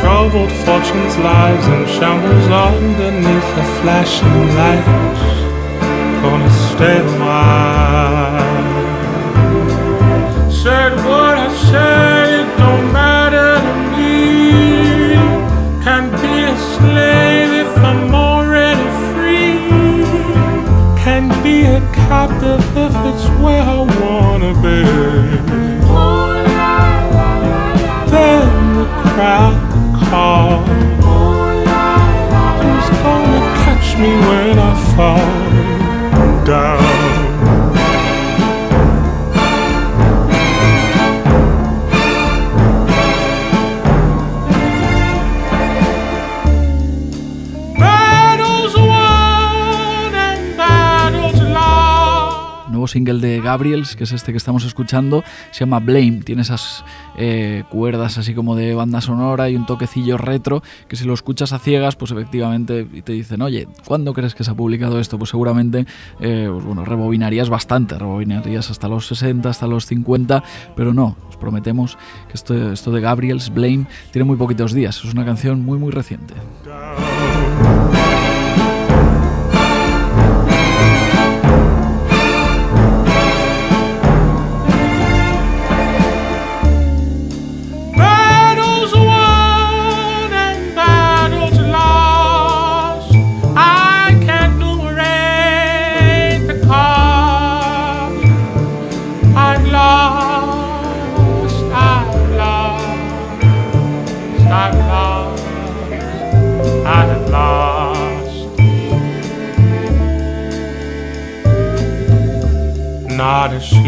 Troubled 0.00 0.50
fortunes, 0.64 1.16
lies, 1.18 1.64
and 1.74 1.88
shambles 1.88 2.48
underneath 2.68 3.48
the 3.54 3.66
flashing 3.78 4.40
lights. 4.58 5.22
Gonna 6.22 6.52
stay 6.70 6.98
a 6.98 7.10
while. 7.20 8.50
Said 10.50 10.92
what 11.06 11.34
I 11.46 11.48
said, 11.70 12.28
it 12.40 12.48
don't 12.58 12.92
matter 12.92 13.52
to 13.66 13.74
me. 13.94 14.16
Can't 15.84 16.12
be 16.24 16.34
a 16.52 16.56
slave 16.74 17.52
if 17.64 17.72
I'm 17.90 18.12
already 18.12 18.88
free. 19.12 19.54
Can't 21.04 21.32
be 21.44 21.56
a 21.62 21.80
captive 22.08 22.64
if 22.86 22.94
it's 23.10 23.26
where 23.40 23.62
I 23.62 23.80
wanna 24.00 24.52
be. 24.66 25.49
Crowd 29.20 29.54
call. 30.08 30.64
Who's 32.62 32.88
gonna 33.04 33.42
catch 33.62 33.88
me 33.98 34.12
when 34.28 34.58
I 34.58 34.72
fall 34.94 36.44
down? 36.46 37.09
Single 52.86 53.20
de 53.20 53.40
Gabriels, 53.40 53.96
que 53.96 54.04
es 54.04 54.12
este 54.12 54.32
que 54.32 54.38
estamos 54.38 54.64
escuchando, 54.64 55.22
se 55.50 55.60
llama 55.60 55.80
Blame. 55.80 56.22
Tiene 56.24 56.42
esas 56.42 56.84
eh, 57.16 57.64
cuerdas 57.70 58.18
así 58.18 58.34
como 58.34 58.56
de 58.56 58.74
banda 58.74 59.00
sonora 59.00 59.50
y 59.50 59.56
un 59.56 59.66
toquecillo 59.66 60.18
retro, 60.18 60.62
que 60.88 60.96
si 60.96 61.04
lo 61.04 61.14
escuchas 61.14 61.52
a 61.52 61.58
ciegas, 61.58 61.96
pues 61.96 62.10
efectivamente 62.10 62.84
te 62.84 63.12
dicen, 63.12 63.42
oye, 63.42 63.68
¿cuándo 63.84 64.12
crees 64.12 64.34
que 64.34 64.44
se 64.44 64.50
ha 64.50 64.54
publicado 64.54 64.98
esto? 65.00 65.18
Pues 65.18 65.30
seguramente, 65.30 65.86
eh, 66.20 66.48
pues 66.50 66.64
bueno, 66.64 66.84
rebobinarías 66.84 67.48
bastante, 67.48 67.98
rebobinarías 67.98 68.70
hasta 68.70 68.88
los 68.88 69.06
60, 69.06 69.48
hasta 69.48 69.66
los 69.66 69.86
50, 69.86 70.42
pero 70.76 70.94
no, 70.94 71.16
os 71.28 71.36
prometemos 71.36 71.98
que 72.28 72.34
esto, 72.34 72.72
esto 72.72 72.90
de 72.90 73.00
Gabriels, 73.00 73.52
Blame, 73.52 73.86
tiene 74.12 74.24
muy 74.24 74.36
poquitos 74.36 74.72
días, 74.72 75.02
es 75.04 75.12
una 75.12 75.24
canción 75.24 75.64
muy 75.64 75.78
muy 75.78 75.90
reciente. 75.90 76.34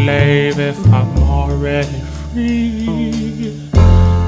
If 0.09 0.77
I'm 0.87 1.17
already 1.23 1.99
free. 2.31 3.69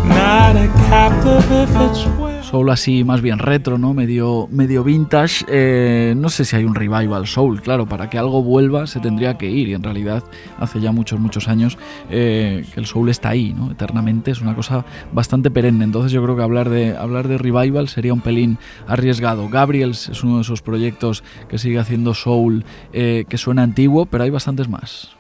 Not 0.06 0.56
a 0.56 0.68
captive 0.90 1.52
if 1.52 1.70
it's 1.76 2.26
soul 2.46 2.70
así 2.70 3.04
más 3.04 3.22
bien 3.22 3.40
retro, 3.40 3.78
¿no? 3.78 3.94
Medio, 3.94 4.48
medio 4.52 4.84
vintage. 4.84 5.44
Eh, 5.50 6.14
no 6.16 6.30
sé 6.30 6.46
si 6.46 6.56
hay 6.56 6.64
un 6.64 6.76
revival 6.76 7.28
soul, 7.28 7.62
claro, 7.62 7.88
para 7.88 8.10
que 8.10 8.18
algo 8.18 8.44
vuelva 8.44 8.88
se 8.88 9.00
tendría 9.00 9.38
que 9.38 9.50
ir 9.50 9.68
y 9.68 9.74
en 9.74 9.84
realidad 9.84 10.24
hace 10.60 10.80
ya 10.80 10.92
muchos, 10.92 11.20
muchos 11.20 11.48
años 11.48 11.78
eh, 12.10 12.64
que 12.74 12.80
el 12.80 12.86
soul 12.86 13.10
está 13.10 13.30
ahí, 13.30 13.54
¿no? 13.54 13.72
Eternamente 13.72 14.32
es 14.32 14.42
una 14.42 14.56
cosa 14.56 14.86
bastante 15.12 15.50
perenne. 15.52 15.84
Entonces 15.84 16.12
yo 16.12 16.24
creo 16.24 16.38
que 16.38 16.44
hablar 16.44 16.70
de, 16.70 16.96
hablar 16.96 17.28
de 17.28 17.38
revival 17.38 17.90
sería 17.90 18.14
un 18.14 18.22
pelín 18.22 18.58
arriesgado. 18.88 19.50
Gabriels 19.50 20.10
es 20.10 20.24
uno 20.24 20.36
de 20.36 20.44
esos 20.44 20.62
proyectos 20.62 21.24
que 21.50 21.58
sigue 21.58 21.80
haciendo 21.80 22.14
soul 22.14 22.64
eh, 22.94 23.26
que 23.28 23.38
suena 23.38 23.64
antiguo, 23.64 24.06
pero 24.06 24.24
hay 24.24 24.30
bastantes 24.30 24.70
más. 24.70 25.15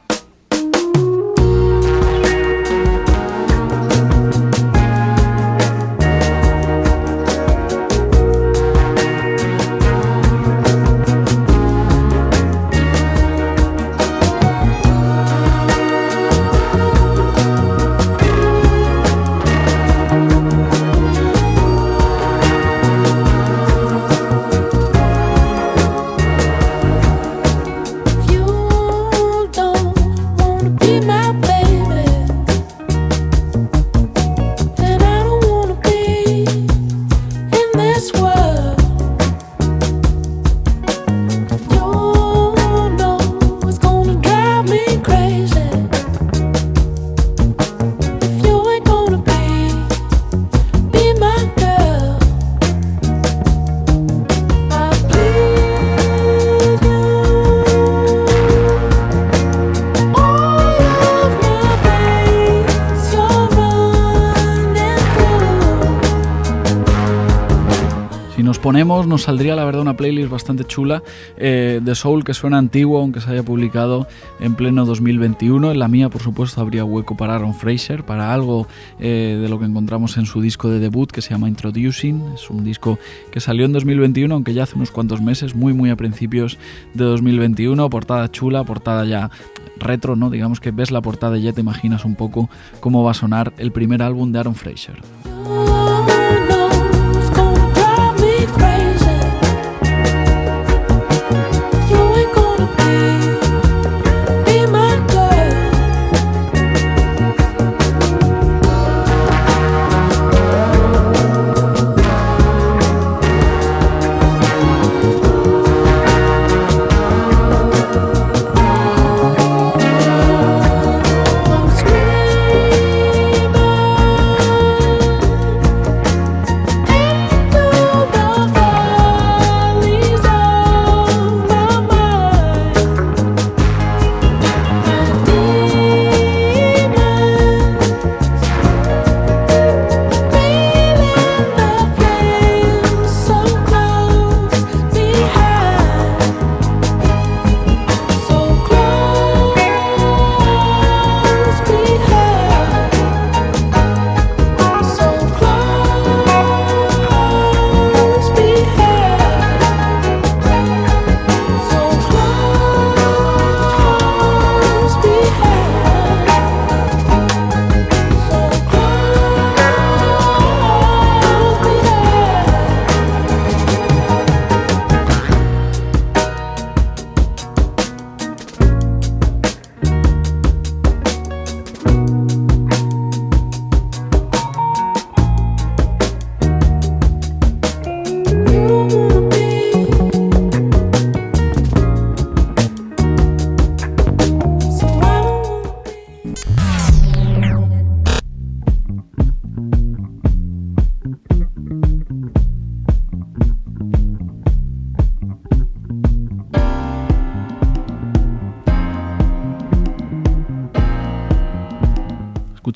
Saldría 69.18 69.56
la 69.56 69.66
verdad 69.66 69.82
una 69.82 69.98
playlist 69.98 70.30
bastante 70.30 70.64
chula 70.66 71.04
eh, 71.38 71.80
de 71.82 71.96
soul 71.96 72.24
que 72.24 72.34
suena 72.34 72.58
antiguo 72.58 73.00
aunque 73.00 73.22
se 73.22 73.32
haya 73.32 73.44
publicado 73.44 74.08
en 74.40 74.56
pleno 74.56 74.86
2021. 74.86 75.72
En 75.72 75.80
la 75.80 75.88
mía 75.88 76.10
por 76.10 76.22
supuesto 76.22 76.62
habría 76.62 76.86
hueco 76.86 77.16
para 77.18 77.36
Aaron 77.36 77.54
Fraser, 77.54 78.04
para 78.04 78.34
algo 78.34 78.68
eh, 79.00 79.40
de 79.42 79.50
lo 79.50 79.60
que 79.60 79.66
encontramos 79.66 80.18
en 80.18 80.26
su 80.26 80.42
disco 80.42 80.70
de 80.70 80.80
debut 80.80 81.12
que 81.12 81.22
se 81.22 81.32
llama 81.32 81.50
Introducing. 81.50 82.34
Es 82.34 82.50
un 82.50 82.64
disco 82.64 83.00
que 83.32 83.40
salió 83.40 83.66
en 83.66 83.74
2021 83.74 84.34
aunque 84.34 84.54
ya 84.54 84.64
hace 84.64 84.76
unos 84.76 84.92
cuantos 84.92 85.22
meses, 85.22 85.56
muy 85.56 85.74
muy 85.74 85.90
a 85.90 85.96
principios 85.96 86.58
de 86.94 87.04
2021. 87.06 87.90
Portada 87.90 88.32
chula, 88.32 88.64
portada 88.64 89.06
ya 89.06 89.32
retro, 89.78 90.16
¿no? 90.16 90.30
Digamos 90.30 90.60
que 90.60 90.72
ves 90.72 90.92
la 90.92 91.02
portada 91.02 91.38
y 91.38 91.44
ya 91.44 91.54
te 91.54 91.62
imaginas 91.62 92.06
un 92.06 92.16
poco 92.16 92.50
cómo 92.80 93.04
va 93.04 93.12
a 93.12 93.16
sonar 93.16 93.54
el 93.58 93.72
primer 93.72 94.02
álbum 94.02 94.32
de 94.32 94.40
Aaron 94.40 94.56
Fraser. 94.56 95.02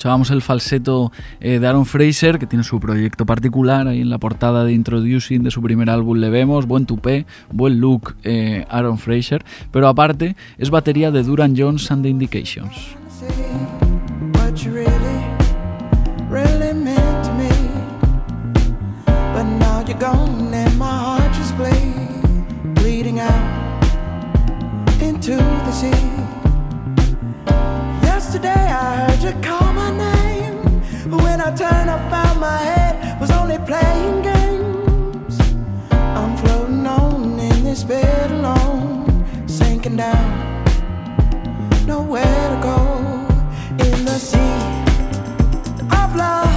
Escuchábamos 0.00 0.30
el 0.30 0.40
falseto 0.40 1.12
eh, 1.40 1.58
de 1.58 1.66
Aaron 1.66 1.84
Fraser, 1.84 2.38
que 2.38 2.46
tiene 2.46 2.64
su 2.64 2.80
proyecto 2.80 3.26
particular, 3.26 3.86
ahí 3.86 4.00
en 4.00 4.08
la 4.08 4.16
portada 4.16 4.64
de 4.64 4.72
Introducing 4.72 5.42
de 5.42 5.50
su 5.50 5.60
primer 5.60 5.90
álbum 5.90 6.16
le 6.16 6.30
vemos, 6.30 6.64
buen 6.64 6.86
tupé, 6.86 7.26
buen 7.52 7.80
look 7.80 8.14
eh, 8.24 8.64
Aaron 8.70 8.96
Fraser, 8.96 9.44
pero 9.70 9.88
aparte 9.88 10.36
es 10.56 10.70
batería 10.70 11.10
de 11.10 11.22
Duran 11.22 11.54
Jones 11.54 11.90
and 11.90 12.02
the 12.02 12.08
Indications. 12.08 12.99
My 32.40 32.56
head 32.56 33.20
was 33.20 33.30
only 33.30 33.58
playing 33.58 34.22
games. 34.22 35.38
I'm 35.92 36.34
floating 36.38 36.86
on 36.86 37.38
in 37.38 37.64
this 37.64 37.84
bed 37.84 38.30
alone, 38.30 39.28
sinking 39.46 39.96
down. 39.96 40.30
Nowhere 41.86 42.48
to 42.52 42.58
go 42.62 42.78
in 43.86 44.04
the 44.06 44.18
sea 44.18 44.56
of 46.00 46.16
love. 46.16 46.49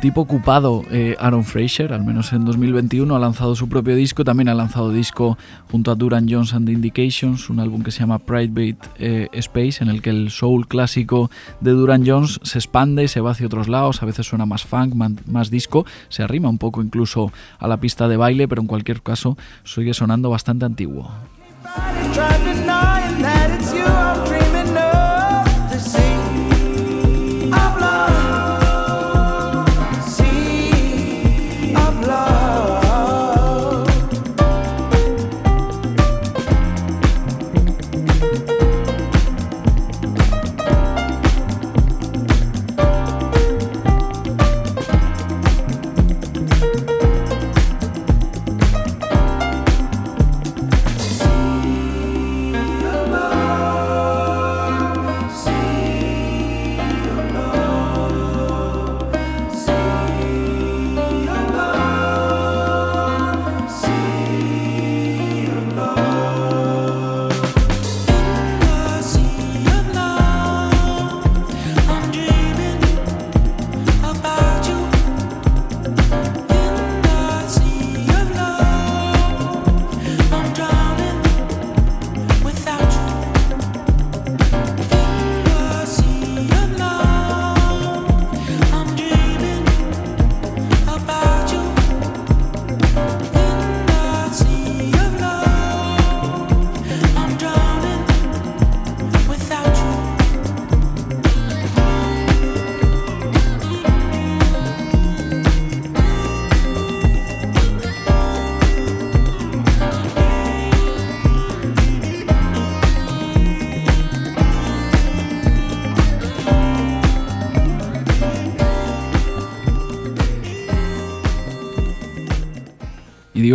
Tipo 0.00 0.22
ocupado, 0.22 0.82
eh, 0.90 1.14
Aaron 1.20 1.44
Fraser, 1.44 1.92
al 1.92 2.02
menos 2.02 2.32
en 2.32 2.44
2021, 2.44 3.14
ha 3.14 3.18
lanzado 3.18 3.54
su 3.54 3.68
propio 3.68 3.94
disco, 3.94 4.24
también 4.24 4.48
ha 4.48 4.54
lanzado 4.54 4.90
disco 4.90 5.36
junto 5.70 5.90
a 5.90 5.94
Duran 5.94 6.26
Jones 6.28 6.54
and 6.54 6.66
the 6.66 6.72
Indications, 6.72 7.50
un 7.50 7.60
álbum 7.60 7.82
que 7.82 7.90
se 7.90 8.00
llama 8.00 8.18
Private 8.18 8.78
eh, 8.98 9.28
Space, 9.32 9.82
en 9.82 9.90
el 9.90 10.00
que 10.00 10.10
el 10.10 10.30
soul 10.30 10.66
clásico 10.66 11.30
de 11.60 11.72
Duran 11.72 12.04
Jones 12.06 12.40
se 12.42 12.58
expande 12.58 13.04
y 13.04 13.08
se 13.08 13.20
va 13.20 13.32
hacia 13.32 13.46
otros 13.46 13.68
lados, 13.68 14.02
a 14.02 14.06
veces 14.06 14.26
suena 14.26 14.46
más 14.46 14.64
funk, 14.64 14.94
más 14.94 15.50
disco, 15.50 15.84
se 16.08 16.22
arrima 16.22 16.48
un 16.48 16.58
poco 16.58 16.82
incluso 16.82 17.30
a 17.58 17.68
la 17.68 17.76
pista 17.76 18.08
de 18.08 18.16
baile, 18.16 18.48
pero 18.48 18.62
en 18.62 18.68
cualquier 18.68 19.02
caso 19.02 19.36
sigue 19.64 19.92
sonando 19.92 20.30
bastante 20.30 20.64
antiguo. 20.64 21.10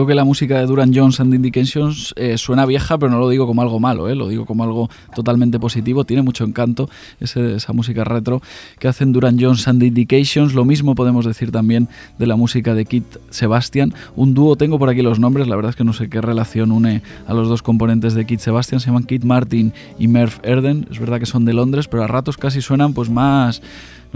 Que 0.05 0.13
la 0.13 0.23
música 0.23 0.59
de 0.59 0.67
Duran 0.67 0.91
Jones 0.93 1.19
and 1.19 1.33
Indications 1.33 2.13
eh, 2.15 2.37
suena 2.37 2.67
vieja, 2.67 2.97
pero 2.99 3.11
no 3.11 3.17
lo 3.17 3.27
digo 3.27 3.47
como 3.47 3.63
algo 3.63 3.79
malo, 3.79 4.07
eh, 4.07 4.13
lo 4.13 4.27
digo 4.27 4.45
como 4.45 4.63
algo 4.63 4.89
totalmente 5.15 5.59
positivo. 5.59 6.03
Tiene 6.03 6.21
mucho 6.21 6.43
encanto 6.43 6.89
esa 7.19 7.73
música 7.73 8.03
retro 8.03 8.41
que 8.77 8.87
hacen 8.87 9.13
Duran 9.13 9.37
Jones 9.39 9.67
and 9.67 9.81
Indications. 9.81 10.53
Lo 10.53 10.63
mismo 10.63 10.93
podemos 10.93 11.25
decir 11.25 11.51
también 11.51 11.87
de 12.19 12.27
la 12.27 12.35
música 12.35 12.75
de 12.75 12.85
Kit 12.85 13.05
Sebastian. 13.31 13.93
Un 14.15 14.35
dúo, 14.35 14.55
tengo 14.57 14.77
por 14.77 14.89
aquí 14.89 15.01
los 15.01 15.19
nombres, 15.19 15.47
la 15.47 15.55
verdad 15.55 15.71
es 15.71 15.75
que 15.75 15.83
no 15.83 15.93
sé 15.93 16.07
qué 16.07 16.21
relación 16.21 16.71
une 16.71 17.01
a 17.25 17.33
los 17.33 17.47
dos 17.47 17.63
componentes 17.63 18.13
de 18.13 18.25
Kit 18.25 18.41
Sebastian. 18.41 18.79
Se 18.79 18.87
llaman 18.87 19.05
Kit 19.05 19.23
Martin 19.23 19.73
y 19.97 20.07
Merv 20.07 20.33
Erden. 20.43 20.87
Es 20.91 20.99
verdad 20.99 21.19
que 21.19 21.25
son 21.25 21.45
de 21.45 21.53
Londres, 21.53 21.87
pero 21.87 22.03
a 22.03 22.07
ratos 22.07 22.37
casi 22.37 22.61
suenan 22.61 22.93
pues 22.93 23.09
más 23.09 23.61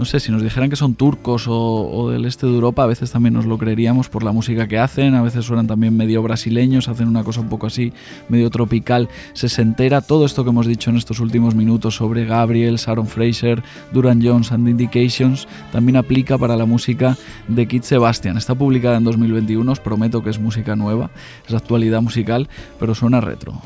no 0.00 0.06
sé, 0.06 0.18
si 0.18 0.32
nos 0.32 0.42
dijeran 0.42 0.70
que 0.70 0.76
son 0.76 0.94
turcos 0.94 1.44
o, 1.46 2.08
del 2.10 2.24
este 2.24 2.46
de 2.46 2.54
Europa, 2.54 2.84
a 2.84 2.86
veces 2.86 3.10
también 3.12 3.34
nos 3.34 3.44
lo 3.44 3.58
creeríamos 3.58 4.08
por 4.08 4.22
la 4.22 4.32
música 4.32 4.66
que 4.66 4.78
hacen, 4.78 5.14
a 5.14 5.20
veces 5.20 5.44
suenan 5.44 5.66
también 5.66 5.94
medio 5.94 6.22
brasileños, 6.22 6.88
hacen 6.88 7.06
una 7.06 7.22
cosa 7.22 7.42
un 7.42 7.50
poco 7.50 7.66
así, 7.66 7.92
medio 8.30 8.48
tropical, 8.48 9.10
se 9.34 9.60
entera 9.60 10.00
Todo 10.00 10.24
esto 10.24 10.42
que 10.42 10.48
hemos 10.48 10.66
dicho 10.66 10.88
en 10.88 10.96
estos 10.96 11.20
últimos 11.20 11.54
minutos 11.54 11.96
sobre 11.96 12.24
Gabriel, 12.24 12.76
Sharon 12.76 13.08
Fraser, 13.08 13.62
Duran 13.92 14.22
Jones 14.24 14.52
and 14.52 14.66
Indications, 14.66 15.46
también 15.70 15.98
aplica 15.98 16.38
para 16.38 16.56
la 16.56 16.64
música 16.64 17.18
de 17.46 17.68
Kit 17.68 17.82
Sebastian. 17.82 18.38
Está 18.38 18.54
publicada 18.54 18.96
en 18.96 19.04
2021, 19.04 19.70
os 19.70 19.80
prometo 19.80 20.22
que 20.22 20.30
es 20.30 20.38
música 20.38 20.76
nueva, 20.76 21.10
es 21.46 21.52
actualidad 21.52 22.00
musical, 22.00 22.48
pero 22.78 22.94
suena 22.94 23.20
retro. 23.20 23.60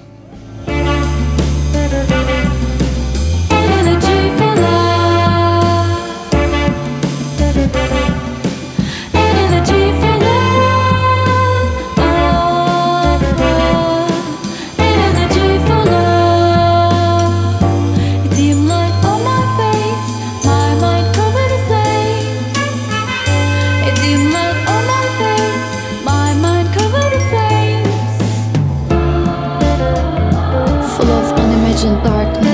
Escuchando 31.85 32.54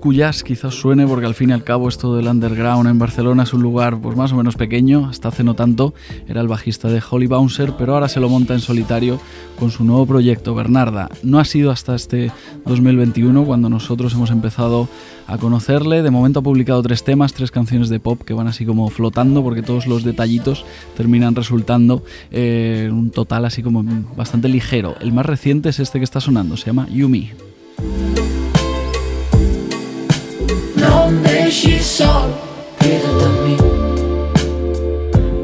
Cuyas 0.00 0.42
quizás 0.42 0.74
suene 0.74 1.06
porque 1.06 1.26
al 1.26 1.34
fin 1.34 1.50
y 1.50 1.52
al 1.52 1.62
cabo 1.62 1.86
esto 1.86 2.16
del 2.16 2.26
underground 2.26 2.88
en 2.88 2.98
Barcelona 2.98 3.42
es 3.42 3.52
un 3.52 3.60
lugar 3.60 4.00
pues 4.00 4.16
más 4.16 4.32
o 4.32 4.36
menos 4.36 4.56
pequeño, 4.56 5.06
hasta 5.10 5.28
hace 5.28 5.44
no 5.44 5.52
tanto 5.52 5.92
era 6.26 6.40
el 6.40 6.48
bajista 6.48 6.88
de 6.88 7.02
Holly 7.08 7.26
Bouncer, 7.26 7.74
pero 7.76 7.92
ahora 7.92 8.08
se 8.08 8.18
lo 8.18 8.30
monta 8.30 8.54
en 8.54 8.60
solitario 8.60 9.20
con 9.58 9.70
su 9.70 9.84
nuevo 9.84 10.06
proyecto, 10.06 10.54
Bernarda. 10.54 11.10
No 11.22 11.38
ha 11.38 11.44
sido 11.44 11.70
hasta 11.70 11.94
este 11.94 12.32
2021 12.64 13.44
cuando 13.44 13.68
nosotros 13.68 14.14
hemos 14.14 14.30
empezado 14.30 14.88
a 15.26 15.36
conocerle. 15.36 16.02
De 16.02 16.10
momento 16.10 16.40
ha 16.40 16.42
publicado 16.42 16.82
tres 16.82 17.04
temas, 17.04 17.34
tres 17.34 17.50
canciones 17.50 17.90
de 17.90 18.00
pop 18.00 18.22
que 18.22 18.32
van 18.32 18.48
así 18.48 18.64
como 18.64 18.88
flotando 18.88 19.42
porque 19.42 19.62
todos 19.62 19.86
los 19.86 20.02
detallitos 20.02 20.64
terminan 20.96 21.34
resultando 21.34 22.02
eh, 22.30 22.88
un 22.90 23.10
total 23.10 23.44
así 23.44 23.62
como 23.62 23.84
bastante 24.16 24.48
ligero. 24.48 24.96
El 25.00 25.12
más 25.12 25.26
reciente 25.26 25.68
es 25.68 25.78
este 25.78 25.98
que 25.98 26.04
está 26.04 26.20
sonando, 26.20 26.56
se 26.56 26.66
llama 26.66 26.88
Yumi. 26.88 27.32
onde 31.10 31.50
și 31.50 31.82
sol 31.82 32.28
Crede-mi 32.78 33.56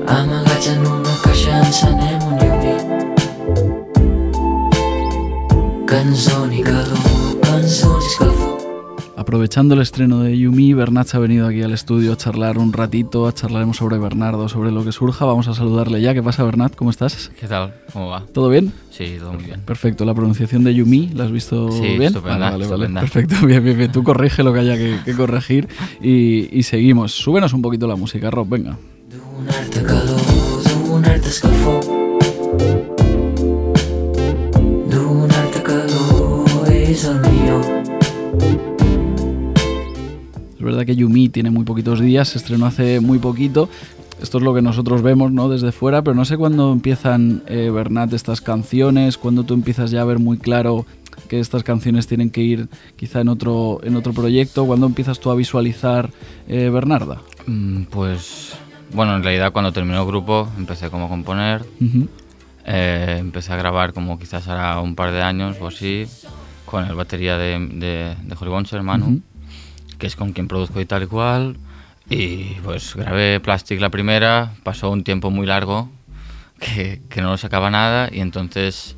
Amagați 0.07 0.69
în 0.69 0.85
urmă 0.85 1.09
ca 1.23 1.33
și 1.33 1.73
să 1.73 1.87
ne 1.87 2.17
munim 2.21 2.55
Canzoni 5.85 6.59
ca 6.59 6.71
lumul, 6.71 7.39
canzoni 7.41 8.03
scălzate 8.03 8.36
Aprovechando 9.27 9.75
el 9.75 9.81
estreno 9.81 10.23
de 10.23 10.39
Yumi, 10.39 10.73
Bernat 10.73 11.09
se 11.09 11.17
ha 11.17 11.21
venido 11.21 11.49
aquí 11.49 11.61
al 11.61 11.73
estudio 11.73 12.13
a 12.13 12.17
charlar 12.17 12.59
un 12.59 12.73
ratito, 12.73 13.27
a 13.27 13.33
charlaremos 13.35 13.77
sobre 13.77 13.99
Bernardo, 13.99 14.49
sobre 14.49 14.71
lo 14.71 14.85
que 14.85 14.93
surja. 14.93 15.25
Vamos 15.25 15.49
a 15.49 15.55
saludarle 15.55 16.01
ya. 16.01 16.15
¿Qué 16.15 16.23
pasa, 16.23 16.45
Bernat? 16.45 16.77
¿Cómo 16.77 16.91
estás? 16.91 17.33
¿Qué 17.41 17.49
tal? 17.49 17.75
¿Cómo 17.93 18.11
va? 18.11 18.25
¿Todo 18.33 18.51
bien? 18.51 18.73
Sí, 18.93 19.17
todo 19.19 19.33
muy 19.33 19.43
bien. 19.43 19.63
Perfecto. 19.63 20.05
¿La 20.05 20.15
pronunciación 20.15 20.63
de 20.63 20.77
Yumi 20.77 21.09
la 21.09 21.25
has 21.25 21.33
visto 21.33 21.73
sí, 21.73 21.81
bien? 21.81 22.05
Estupenda, 22.05 22.51
vale, 22.53 22.69
vale, 22.69 22.89
Perfecto, 22.89 23.45
bien, 23.45 23.65
bien, 23.65 23.77
bien. 23.77 23.91
Tú 23.91 24.05
corrige 24.05 24.45
lo 24.45 24.53
que 24.53 24.61
haya 24.61 24.77
que, 24.77 25.13
corregir 25.17 25.67
y, 26.01 26.63
seguimos. 26.63 27.11
Súbenos 27.11 27.53
un 27.53 27.63
poquito 27.63 27.89
la 27.89 27.97
música, 27.97 28.31
Rob, 28.31 28.49
venga. 28.49 28.79
Verdad 40.65 40.87
que 40.87 40.97
Yumi 40.97 41.29
tiene 41.29 41.51
muy 41.51 41.65
poquitos 41.65 42.01
días, 42.01 42.29
se 42.29 42.39
estrenó 42.39 42.67
hace 42.67 43.01
muy 43.01 43.19
poquito. 43.19 43.69
Esto 44.21 44.39
es 44.39 44.45
lo 44.45 44.55
que 44.55 44.63
nosotros 44.63 45.03
vemos 45.03 45.31
¿no? 45.31 45.51
desde 45.51 45.73
fuera, 45.73 46.03
pero 46.03 46.15
no 46.15 46.25
sé 46.25 46.39
cuándo 46.39 46.73
empiezan, 46.73 47.43
eh, 47.49 47.71
Bernat, 47.71 48.13
estas 48.15 48.41
canciones, 48.41 49.19
cuándo 49.19 49.45
tú 49.45 49.53
empiezas 49.53 49.91
ya 49.91 50.01
a 50.01 50.05
ver 50.05 50.19
muy 50.19 50.39
claro 50.39 50.87
que 51.29 51.41
estas 51.41 51.63
canciones 51.63 52.07
tienen 52.07 52.31
que 52.31 52.41
ir 52.41 52.69
quizá 52.97 53.21
en 53.21 53.29
otro, 53.29 53.81
en 53.83 53.97
otro 53.97 54.13
proyecto? 54.13 54.65
¿Cuándo 54.65 54.87
empiezas 54.87 55.21
tú 55.21 55.31
a 55.31 55.35
visualizar 55.35 56.11
eh, 56.49 56.71
Bernarda? 56.71 57.21
Mm, 57.47 57.85
pues, 57.85 58.57
bueno, 58.95 59.17
en 59.17 59.23
realidad 59.23 59.53
cuando 59.53 59.73
terminó 59.73 60.01
el 60.01 60.07
grupo 60.07 60.49
empecé 60.57 60.89
como 60.89 61.07
a 61.07 61.09
componer. 61.09 61.65
Eh, 62.65 63.17
empecé 63.19 63.53
a 63.53 63.57
grabar 63.57 63.93
como 63.93 64.19
quizás 64.19 64.49
hará 64.49 64.81
un 64.81 64.95
par 64.95 65.13
de 65.13 65.23
años 65.23 65.57
o 65.61 65.69
así, 65.69 66.07
con 66.65 66.85
el 66.85 66.95
batería 66.95 67.37
de, 67.37 67.59
de, 67.59 68.17
de 68.23 68.37
Holly 68.39 68.51
Bonser, 68.51 68.83
Manu, 68.83 69.21
que 69.99 70.07
es 70.07 70.17
con 70.17 70.33
quien 70.33 70.49
produzco 70.49 70.81
y 70.81 70.87
tal 70.87 71.05
y 71.05 71.07
cual. 71.07 71.57
Y 72.09 72.55
pues 72.63 72.95
grabé 72.95 73.41
Plastic 73.41 73.81
la 73.81 73.91
primera, 73.91 74.53
pasó 74.63 74.91
un 74.91 75.03
tiempo 75.03 75.31
muy 75.31 75.47
largo 75.47 75.91
que, 76.61 77.03
que 77.09 77.21
no 77.21 77.31
lo 77.31 77.37
sacaba 77.37 77.71
nada 77.71 78.09
y 78.13 78.21
entonces 78.21 78.97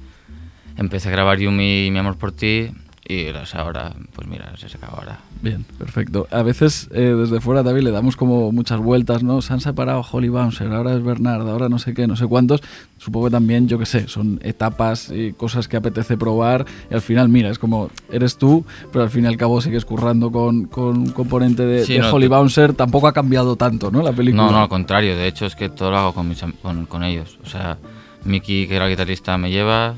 empecé 0.77 1.09
a 1.09 1.13
grabar 1.13 1.39
Yumi 1.39 1.87
y 1.87 1.91
Mi 1.91 1.99
Amor 1.99 2.19
por 2.19 2.33
Ti 2.33 2.71
y 3.09 3.27
ahora, 3.55 3.95
pues 4.15 4.29
mira, 4.29 4.53
se 4.59 4.69
saca 4.69 4.89
ahora. 4.89 5.21
Bien, 5.41 5.65
perfecto. 5.79 6.29
A 6.31 6.43
veces 6.43 6.91
eh, 6.93 7.15
desde 7.19 7.41
fuera 7.41 7.65
también 7.65 7.87
le 7.87 7.91
damos 7.91 8.17
como 8.17 8.53
muchas 8.53 8.81
vueltas, 8.81 9.23
¿no? 9.23 9.41
Se 9.41 9.55
han 9.55 9.61
separado 9.61 10.05
Holly 10.13 10.29
Bouncer, 10.29 10.71
ahora 10.71 10.93
es 10.93 11.03
Bernard, 11.03 11.49
ahora 11.49 11.71
no 11.71 11.79
sé 11.79 11.95
qué, 11.95 12.07
no 12.07 12.17
sé 12.17 12.27
cuántos. 12.27 12.61
Supongo 12.99 13.29
que 13.29 13.31
también, 13.31 13.67
yo 13.67 13.79
qué 13.79 13.87
sé, 13.87 14.09
son 14.09 14.39
etapas 14.43 15.11
y 15.11 15.33
cosas 15.33 15.69
que 15.69 15.79
apetece 15.79 16.19
probar. 16.19 16.67
Y 16.91 16.95
al 16.95 17.01
final, 17.01 17.31
mira, 17.31 17.49
es 17.49 17.59
como 17.59 17.91
eres 18.13 18.37
tú, 18.37 18.67
pero 18.93 19.05
al 19.05 19.11
fin 19.11 19.25
y 19.25 19.29
al 19.29 19.39
cabo 19.39 19.63
sigues 19.63 19.87
currando 19.87 20.31
con, 20.31 20.67
con 20.67 20.99
un 20.99 21.11
componente 21.11 21.65
de, 21.65 22.03
Holly 22.03 22.29
Bouncer. 22.29 22.75
Tampoco 22.75 23.09
ha 23.09 23.15
cambiado 23.15 23.57
tanto, 23.57 23.91
¿no? 23.91 24.03
La 24.03 24.13
película. 24.13 24.45
No, 24.45 24.53
no, 24.53 24.59
al 24.59 24.69
contrario. 24.69 25.17
De 25.17 25.27
hecho, 25.27 25.47
es 25.47 25.57
que 25.57 25.71
todo 25.71 25.91
lo 25.91 25.97
hago 25.97 26.13
con, 26.13 26.29
mis, 26.29 26.45
con, 26.61 26.85
con 26.85 27.03
ellos. 27.05 27.39
O 27.43 27.47
sea, 27.47 27.79
Mickey, 28.25 28.67
que 28.67 28.77
era 28.77 28.85
el 28.85 28.91
guitarrista, 28.91 29.39
me 29.39 29.51
lleva. 29.51 29.95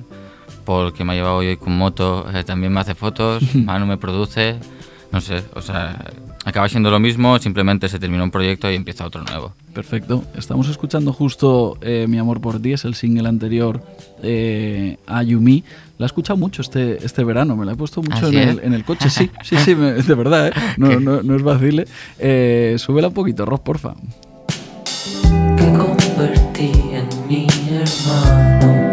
Paul, 0.71 0.93
que 0.93 1.03
me 1.03 1.15
ha 1.15 1.17
llevado 1.17 1.39
hoy 1.39 1.57
con 1.57 1.77
moto, 1.77 2.27
eh, 2.33 2.45
también 2.45 2.73
me 2.73 2.79
hace 2.79 2.95
fotos. 2.95 3.43
Manu 3.57 3.87
me 3.87 3.97
produce 3.97 4.57
no 5.13 5.21
sé, 5.21 5.43
o 5.55 5.61
sea, 5.61 6.05
acaba 6.45 6.69
siendo 6.69 6.91
lo 6.91 7.01
mismo, 7.01 7.39
simplemente 7.39 7.89
se 7.89 7.99
termina 7.99 8.23
un 8.23 8.31
proyecto 8.31 8.71
y 8.71 8.77
empieza 8.77 9.05
otro 9.05 9.23
nuevo. 9.25 9.53
Perfecto. 9.75 10.25
Estamos 10.37 10.69
escuchando 10.69 11.13
justo 11.13 11.79
eh, 11.81 12.07
Mi 12.09 12.19
Amor 12.19 12.41
por 12.41 12.61
Ti, 12.61 12.75
es 12.75 12.85
el 12.85 12.95
single 12.95 13.29
anterior 13.29 13.83
eh, 14.23 14.99
a 15.07 15.23
Yumi. 15.23 15.65
La 15.99 16.05
he 16.05 16.07
escuchado 16.07 16.37
mucho 16.37 16.63
este, 16.63 17.05
este 17.05 17.25
verano, 17.25 17.57
me 17.57 17.67
la 17.67 17.73
he 17.73 17.77
puesto 17.77 18.03
mucho 18.03 18.27
¿Ah, 18.27 18.29
en, 18.29 18.37
el, 18.37 18.61
en, 18.63 18.73
el, 18.73 18.85
coche, 18.85 19.11
sí, 19.11 19.31
sí, 19.43 19.57
sí, 19.57 19.75
de 19.75 20.15
verdad, 20.15 20.49
¿eh? 20.49 20.53
no, 20.77 21.01
no, 21.01 21.23
no, 21.23 21.35
es 21.35 21.43
vacile. 21.43 21.87
Eh, 22.19 22.77
súbela 22.79 23.09
un 23.09 23.15
poquito, 23.15 23.45
Ross, 23.45 23.61
porfa. 23.61 23.95
Que 25.57 25.73
convertí 25.73 26.73
en 26.93 27.09
mi 27.29 27.47
hermano 27.69 28.90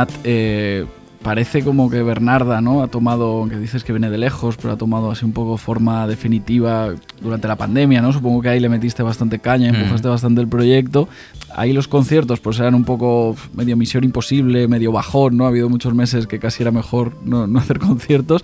Bernat, 0.00 0.10
eh, 0.24 0.86
parece 1.22 1.62
como 1.62 1.90
que 1.90 2.02
Bernarda 2.02 2.60
¿no? 2.60 2.82
ha 2.82 2.88
tomado, 2.88 3.46
que 3.48 3.56
dices 3.56 3.84
que 3.84 3.92
viene 3.92 4.08
de 4.08 4.16
lejos, 4.16 4.56
pero 4.56 4.72
ha 4.72 4.76
tomado 4.76 5.10
así 5.10 5.24
un 5.24 5.32
poco 5.32 5.58
forma 5.58 6.06
definitiva 6.06 6.94
durante 7.20 7.46
la 7.48 7.56
pandemia, 7.56 8.00
¿no? 8.00 8.12
Supongo 8.12 8.40
que 8.40 8.48
ahí 8.48 8.60
le 8.60 8.70
metiste 8.70 9.02
bastante 9.02 9.38
caña, 9.38 9.70
mm. 9.70 9.74
empujaste 9.74 10.08
bastante 10.08 10.40
el 10.40 10.48
proyecto. 10.48 11.08
Ahí 11.54 11.72
los 11.72 11.88
conciertos 11.88 12.40
pues 12.40 12.58
eran 12.58 12.74
un 12.74 12.84
poco 12.84 13.36
medio 13.54 13.76
misión 13.76 14.04
imposible, 14.04 14.68
medio 14.68 14.92
bajón, 14.92 15.36
¿no? 15.36 15.44
Ha 15.44 15.48
habido 15.48 15.68
muchos 15.68 15.92
meses 15.92 16.26
que 16.26 16.38
casi 16.38 16.62
era 16.62 16.70
mejor 16.70 17.16
no, 17.22 17.46
no 17.46 17.58
hacer 17.58 17.78
conciertos. 17.78 18.42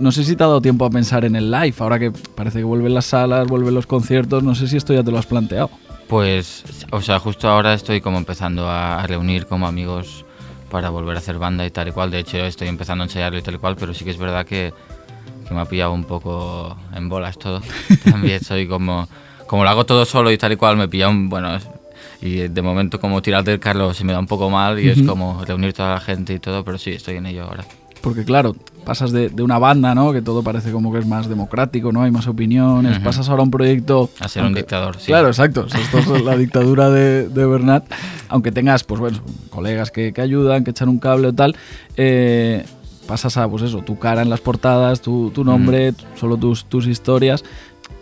No 0.00 0.10
sé 0.10 0.24
si 0.24 0.34
te 0.34 0.42
ha 0.42 0.48
dado 0.48 0.60
tiempo 0.60 0.84
a 0.84 0.90
pensar 0.90 1.24
en 1.24 1.36
el 1.36 1.50
live, 1.50 1.74
ahora 1.78 1.98
que 1.98 2.10
parece 2.34 2.58
que 2.58 2.64
vuelven 2.64 2.94
las 2.94 3.06
salas, 3.06 3.46
vuelven 3.46 3.74
los 3.74 3.86
conciertos, 3.86 4.42
no 4.42 4.54
sé 4.54 4.66
si 4.66 4.76
esto 4.76 4.92
ya 4.92 5.04
te 5.04 5.12
lo 5.12 5.18
has 5.18 5.26
planteado. 5.26 5.70
Pues, 6.08 6.64
o 6.92 7.00
sea, 7.00 7.18
justo 7.18 7.48
ahora 7.48 7.74
estoy 7.74 8.00
como 8.00 8.18
empezando 8.18 8.68
a 8.68 9.04
reunir 9.08 9.46
como 9.46 9.66
amigos 9.66 10.25
para 10.70 10.90
volver 10.90 11.16
a 11.16 11.18
hacer 11.18 11.38
banda 11.38 11.64
y 11.66 11.70
tal 11.70 11.88
y 11.88 11.92
cual. 11.92 12.10
De 12.10 12.18
hecho, 12.18 12.38
estoy 12.38 12.68
empezando 12.68 13.02
a 13.02 13.06
ensayarlo 13.06 13.38
y 13.38 13.42
tal 13.42 13.54
y 13.54 13.58
cual, 13.58 13.76
pero 13.78 13.94
sí 13.94 14.04
que 14.04 14.10
es 14.10 14.18
verdad 14.18 14.46
que, 14.46 14.72
que 15.46 15.54
me 15.54 15.60
ha 15.60 15.64
pillado 15.64 15.92
un 15.92 16.04
poco 16.04 16.76
en 16.94 17.08
bolas 17.08 17.38
todo. 17.38 17.60
También 18.04 18.42
soy 18.42 18.66
como, 18.66 19.08
como 19.46 19.64
lo 19.64 19.70
hago 19.70 19.86
todo 19.86 20.04
solo 20.04 20.30
y 20.30 20.38
tal 20.38 20.52
y 20.52 20.56
cual, 20.56 20.76
me 20.76 20.88
pilla 20.88 21.08
un, 21.08 21.28
bueno, 21.28 21.58
y 22.20 22.48
de 22.48 22.62
momento 22.62 23.00
como 23.00 23.22
tirar 23.22 23.44
del 23.44 23.60
carro 23.60 23.92
se 23.94 24.04
me 24.04 24.12
da 24.12 24.18
un 24.18 24.26
poco 24.26 24.50
mal 24.50 24.78
y 24.78 24.88
es 24.88 25.02
como 25.02 25.44
reunir 25.44 25.72
toda 25.72 25.94
la 25.94 26.00
gente 26.00 26.34
y 26.34 26.38
todo, 26.38 26.64
pero 26.64 26.78
sí, 26.78 26.90
estoy 26.90 27.16
en 27.16 27.26
ello 27.26 27.44
ahora. 27.44 27.64
Porque 28.00 28.24
claro, 28.24 28.56
pasas 28.86 29.10
de, 29.10 29.28
de, 29.28 29.42
una 29.42 29.58
banda, 29.58 29.94
¿no? 29.96 30.12
Que 30.12 30.22
todo 30.22 30.44
parece 30.44 30.70
como 30.70 30.92
que 30.92 31.00
es 31.00 31.06
más 31.06 31.28
democrático, 31.28 31.90
¿no? 31.90 32.02
Hay 32.02 32.12
más 32.12 32.28
opiniones. 32.28 33.00
Pasas 33.00 33.28
ahora 33.28 33.40
a 33.40 33.44
un 33.44 33.50
proyecto... 33.50 34.08
A 34.20 34.28
ser 34.28 34.44
un 34.44 34.54
dictador, 34.54 34.96
sí. 34.98 35.06
Claro, 35.06 35.26
exacto. 35.26 35.66
esto 35.94 36.14
es 36.14 36.22
la 36.22 36.36
dictadura 36.36 36.88
de, 36.88 37.28
de, 37.28 37.46
Bernat. 37.46 37.84
Aunque 38.28 38.52
tengas, 38.52 38.84
pues 38.84 39.00
bueno, 39.00 39.18
colegas 39.50 39.90
que, 39.90 40.12
que 40.12 40.20
ayudan, 40.20 40.62
que 40.62 40.70
echan 40.70 40.88
un 40.88 41.00
cable 41.00 41.28
o 41.28 41.32
tal. 41.32 41.56
Eh, 41.96 42.64
pasas 43.08 43.36
a, 43.36 43.48
pues 43.48 43.64
eso, 43.64 43.82
tu 43.82 43.98
cara 43.98 44.22
en 44.22 44.30
las 44.30 44.40
portadas, 44.40 45.00
tu, 45.00 45.30
tu 45.30 45.42
nombre, 45.42 45.92
solo 46.14 46.36
tus, 46.36 46.64
tus 46.66 46.86
historias 46.86 47.42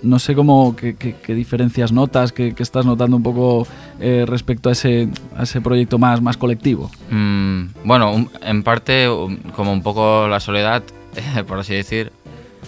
no 0.04 0.18
sé 0.18 0.34
cómo, 0.34 0.76
qué, 0.76 0.94
qué, 0.94 1.34
diferencias 1.34 1.92
notas, 1.92 2.32
qué, 2.32 2.54
estás 2.58 2.86
notando 2.86 3.16
un 3.16 3.22
poco 3.22 3.66
eh, 4.00 4.24
respecto 4.26 4.68
a 4.68 4.72
ese, 4.72 5.08
a 5.36 5.44
ese 5.44 5.60
proyecto 5.60 5.98
más, 5.98 6.20
más 6.20 6.36
colectivo. 6.36 6.90
Mm, 7.10 7.66
bueno, 7.84 8.28
en 8.42 8.62
parte 8.62 9.08
como 9.56 9.72
un 9.72 9.82
poco 9.82 10.28
la 10.28 10.40
soledad, 10.40 10.82
por 11.46 11.58
así 11.58 11.74
decir. 11.74 12.12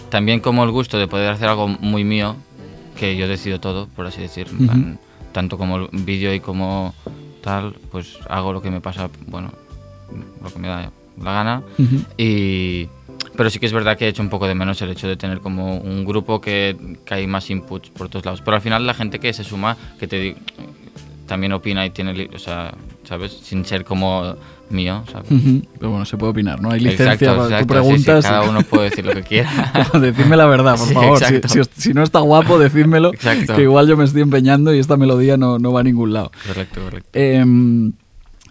También 0.09 0.39
como 0.39 0.63
el 0.63 0.71
gusto 0.71 0.97
de 0.97 1.07
poder 1.07 1.29
hacer 1.29 1.49
algo 1.49 1.67
muy 1.67 2.03
mío, 2.03 2.35
que 2.97 3.15
yo 3.15 3.27
decido 3.27 3.59
todo, 3.59 3.87
por 3.87 4.07
así 4.07 4.21
decir. 4.21 4.47
tanto 5.31 5.57
como 5.57 5.77
el 5.77 5.89
vídeo 5.91 6.33
y 6.33 6.39
como 6.39 6.93
tal, 7.41 7.75
pues 7.91 8.17
hago 8.29 8.53
lo 8.53 8.61
que 8.61 8.71
me 8.71 8.81
pasa, 8.81 9.09
bueno, 9.27 9.51
lo 10.41 10.49
que 10.49 10.59
me 10.59 10.67
da 10.67 10.91
la 11.21 11.33
gana. 11.33 11.63
Y 12.17 12.87
pero 13.37 13.49
sí 13.49 13.59
que 13.59 13.67
es 13.67 13.73
verdad 13.73 13.97
que 13.97 14.05
he 14.05 14.07
hecho 14.09 14.21
un 14.21 14.29
poco 14.29 14.47
de 14.47 14.55
menos 14.55 14.81
el 14.81 14.89
hecho 14.89 15.07
de 15.07 15.15
tener 15.15 15.39
como 15.39 15.77
un 15.77 16.03
grupo 16.03 16.41
que, 16.41 16.75
que 17.05 17.13
hay 17.13 17.27
más 17.27 17.49
inputs 17.49 17.89
por 17.91 18.09
todos 18.09 18.25
lados. 18.25 18.41
Pero 18.43 18.55
al 18.55 18.61
final 18.61 18.85
la 18.85 18.93
gente 18.93 19.19
que 19.19 19.31
se 19.31 19.43
suma, 19.43 19.77
que 19.99 20.07
te 20.07 20.35
también 21.27 21.51
opina 21.51 21.85
y 21.85 21.91
tiene, 21.91 22.29
o 22.33 22.39
sea, 22.39 22.73
¿sabes? 23.03 23.37
Sin 23.43 23.63
ser 23.65 23.85
como 23.85 24.35
mío, 24.69 25.03
¿sabes? 25.11 25.27
Pero 25.77 25.91
bueno, 25.91 26.05
se 26.05 26.17
puede 26.17 26.31
opinar, 26.31 26.59
¿no? 26.59 26.71
Hay 26.71 26.79
licencia 26.79 27.35
para 27.35 27.59
tú 27.59 27.67
preguntas. 27.67 28.25
cada 28.25 28.49
uno 28.49 28.63
puede 28.63 28.89
decir 28.89 29.05
lo 29.05 29.13
que 29.13 29.23
quiera. 29.23 29.71
Decidme 30.01 30.35
la 30.35 30.45
verdad, 30.47 30.77
por 30.77 30.91
favor. 30.91 31.19
Si, 31.23 31.61
si, 31.75 31.93
no 31.93 32.01
está 32.01 32.19
guapo, 32.19 32.57
decídmelo. 32.57 33.11
Que 33.11 33.61
igual 33.61 33.87
yo 33.87 33.95
me 33.95 34.05
estoy 34.05 34.23
empeñando 34.23 34.73
y 34.73 34.79
esta 34.79 34.97
melodía 34.97 35.37
no, 35.37 35.59
no 35.59 35.71
va 35.71 35.81
a 35.81 35.83
ningún 35.83 36.13
lado. 36.13 36.31
Correcto, 36.47 36.81
correcto. 36.81 37.09
Em, 37.13 37.93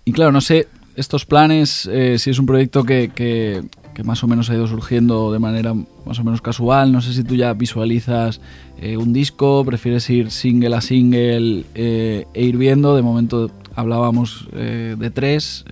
y 0.04 0.12
claro, 0.12 0.30
no 0.30 0.40
sé, 0.40 0.68
estos 0.96 1.26
planes, 1.26 1.88
eh, 1.90 2.18
si 2.18 2.30
es 2.30 2.38
un 2.38 2.46
proyecto 2.46 2.84
que, 2.84 3.10
que, 3.14 3.62
que 3.96 4.04
más 4.04 4.22
o 4.22 4.26
menos 4.26 4.50
ha 4.50 4.54
ido 4.54 4.66
surgiendo 4.66 5.32
de 5.32 5.38
manera 5.38 5.72
más 6.04 6.18
o 6.18 6.24
menos 6.24 6.42
casual. 6.42 6.92
No 6.92 7.00
sé 7.00 7.14
si 7.14 7.24
tú 7.24 7.34
ya 7.34 7.54
visualizas 7.54 8.42
eh, 8.78 8.98
un 8.98 9.14
disco, 9.14 9.64
prefieres 9.64 10.08
ir 10.10 10.30
single 10.30 10.76
a 10.76 10.82
single 10.82 11.64
eh, 11.74 12.26
e 12.34 12.42
ir 12.42 12.58
viendo. 12.58 12.94
De 12.94 13.00
momento 13.00 13.50
hablábamos 13.74 14.48
eh, 14.52 14.96
de 14.98 15.10
tres. 15.10 15.64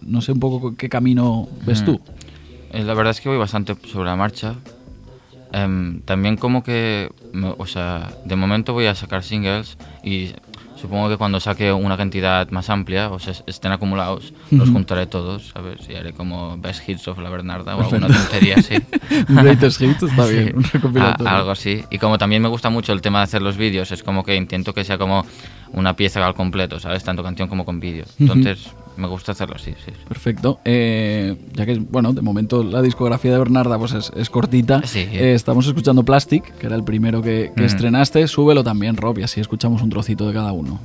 no 0.00 0.20
sé 0.22 0.32
un 0.32 0.40
poco 0.40 0.74
qué 0.74 0.88
camino 0.88 1.48
ves 1.64 1.84
tú. 1.84 2.00
La 2.72 2.94
verdad 2.94 3.12
es 3.12 3.20
que 3.20 3.28
voy 3.28 3.38
bastante 3.38 3.76
sobre 3.86 4.06
la 4.06 4.16
marcha. 4.16 4.56
Em, 5.52 6.00
también 6.00 6.36
como 6.36 6.64
que, 6.64 7.12
o 7.58 7.66
sea, 7.66 8.10
de 8.24 8.34
momento 8.34 8.72
voy 8.72 8.86
a 8.86 8.96
sacar 8.96 9.22
singles 9.22 9.78
y 10.02 10.30
Supongo 10.82 11.08
que 11.08 11.16
cuando 11.16 11.38
saque 11.38 11.72
una 11.72 11.96
cantidad 11.96 12.50
más 12.50 12.68
amplia, 12.68 13.10
o 13.10 13.20
sea, 13.20 13.34
estén 13.46 13.70
acumulados, 13.70 14.34
los 14.50 14.68
juntaré 14.68 15.06
todos, 15.06 15.54
ver 15.54 15.80
si 15.80 15.94
haré 15.94 16.12
como 16.12 16.58
Best 16.58 16.88
Hits 16.88 17.06
of 17.06 17.20
la 17.20 17.30
Bernarda 17.30 17.76
o 17.76 17.82
alguna 17.82 18.08
tontería 18.08 18.56
así. 18.56 18.74
Greatest 19.28 19.80
Hits 19.80 20.02
está 20.02 20.26
bien, 20.26 20.56
un 20.56 21.26
algo 21.28 21.52
así. 21.52 21.84
Y 21.90 21.98
como 21.98 22.18
también 22.18 22.42
me 22.42 22.48
gusta 22.48 22.68
mucho 22.68 22.92
el 22.92 23.00
tema 23.00 23.20
de 23.20 23.24
hacer 23.24 23.42
los 23.42 23.56
vídeos, 23.56 23.92
es 23.92 24.02
como 24.02 24.24
que 24.24 24.34
intento 24.34 24.74
que 24.74 24.82
sea 24.82 24.98
como 24.98 25.24
una 25.72 25.94
pieza 25.94 26.26
al 26.26 26.34
completo, 26.34 26.80
¿sabes? 26.80 27.04
Tanto 27.04 27.22
canción 27.22 27.48
como 27.48 27.64
con 27.64 27.78
vídeo. 27.78 28.04
Entonces, 28.18 28.74
me 28.96 29.08
gusta 29.08 29.32
hacerlo 29.32 29.56
así, 29.56 29.74
sí. 29.84 29.92
Perfecto. 30.08 30.60
Eh, 30.64 31.36
ya 31.52 31.66
que, 31.66 31.78
bueno, 31.78 32.12
de 32.12 32.22
momento 32.22 32.62
la 32.62 32.82
discografía 32.82 33.32
de 33.32 33.38
Bernarda 33.38 33.78
pues 33.78 33.92
es, 33.92 34.30
cortita. 34.30 34.82
Eh, 34.94 35.32
estamos 35.34 35.66
escuchando 35.66 36.04
Plastic, 36.04 36.56
que 36.58 36.66
era 36.66 36.76
el 36.76 36.84
primero 36.84 37.22
que, 37.22 37.52
que 37.56 37.64
estrenaste. 37.64 38.26
Súbelo 38.28 38.62
también, 38.64 38.96
Rob, 38.96 39.18
y 39.18 39.22
así 39.22 39.40
escuchamos 39.40 39.82
un 39.82 39.90
trocito 39.90 40.26
de 40.26 40.34
cada 40.34 40.52
uno. 40.52 40.80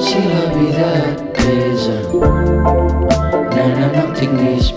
Si 0.00 0.14
la 0.14 0.44
vida 0.54 1.16
pesa, 1.34 2.00
nena, 3.54 3.92
no 3.92 4.12
tinguis 4.12 4.72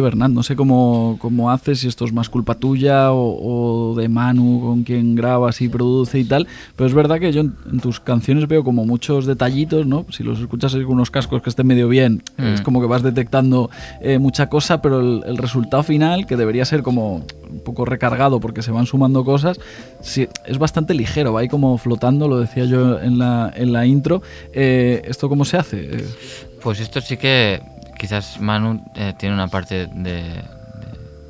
pressa. 0.00 0.06
Bernat. 0.06 0.30
No 0.30 0.42
sé 0.42 0.54
cómo, 0.54 1.18
cómo 1.20 1.50
haces, 1.50 1.80
si 1.80 1.88
esto 1.88 2.04
es 2.04 2.12
más 2.12 2.28
culpa 2.28 2.54
tuya 2.54 3.12
o, 3.12 3.94
de 3.96 4.08
Manu 4.08 4.60
con 4.60 4.84
quien 4.84 5.14
grabas 5.14 5.60
y 5.60 5.68
produce 5.68 6.18
y 6.18 6.24
tal. 6.24 6.46
Pero 6.76 6.86
es 6.86 6.94
verdad 6.94 7.18
que 7.18 7.32
yo 7.32 7.40
en, 7.40 7.80
tus 7.80 8.00
canciones 8.00 8.46
veo 8.46 8.62
como 8.62 8.84
muchos 8.84 9.26
detallitos, 9.26 9.86
¿no? 9.86 10.06
Si 10.10 10.22
los 10.22 10.40
escuchas 10.40 10.74
con 10.74 10.86
unos 10.86 11.10
cascos 11.10 11.42
que 11.42 11.50
estén 11.50 11.66
medio 11.66 11.88
bien, 11.88 12.22
es 12.38 12.60
mm. 12.60 12.64
como 12.64 12.80
que 12.80 12.86
vas 12.86 13.02
detectando 13.02 13.70
eh, 14.00 14.18
mucha 14.18 14.48
cosa, 14.48 14.80
pero 14.80 15.00
el, 15.00 15.36
resultado 15.36 15.82
final, 15.82 16.26
que 16.26 16.36
debería 16.36 16.64
ser 16.64 16.82
como 16.82 17.16
un 17.50 17.60
poco 17.64 17.84
recargado 17.84 18.40
porque 18.40 18.62
se 18.62 18.70
van 18.70 18.86
sumando 18.86 19.24
cosas, 19.24 19.58
sí, 20.00 20.28
es 20.46 20.58
bastante 20.58 20.94
ligero, 20.94 21.32
va 21.32 21.40
ahí 21.40 21.48
como 21.48 21.76
flotando, 21.78 22.28
lo 22.28 22.38
decía 22.38 22.64
yo 22.64 23.00
en 23.00 23.18
la, 23.18 23.52
en 23.54 23.72
la 23.72 23.86
intro. 23.86 24.22
Eh, 24.52 25.02
¿Esto 25.04 25.28
cómo 25.28 25.44
se 25.44 25.56
hace? 25.56 26.04
Pues 26.62 26.80
esto 26.80 27.00
sí 27.00 27.16
que 27.16 27.60
quizás 27.98 28.40
Manu 28.40 28.82
eh, 28.94 29.14
tiene 29.18 29.34
una 29.34 29.48
parte 29.48 29.86
de, 29.86 30.42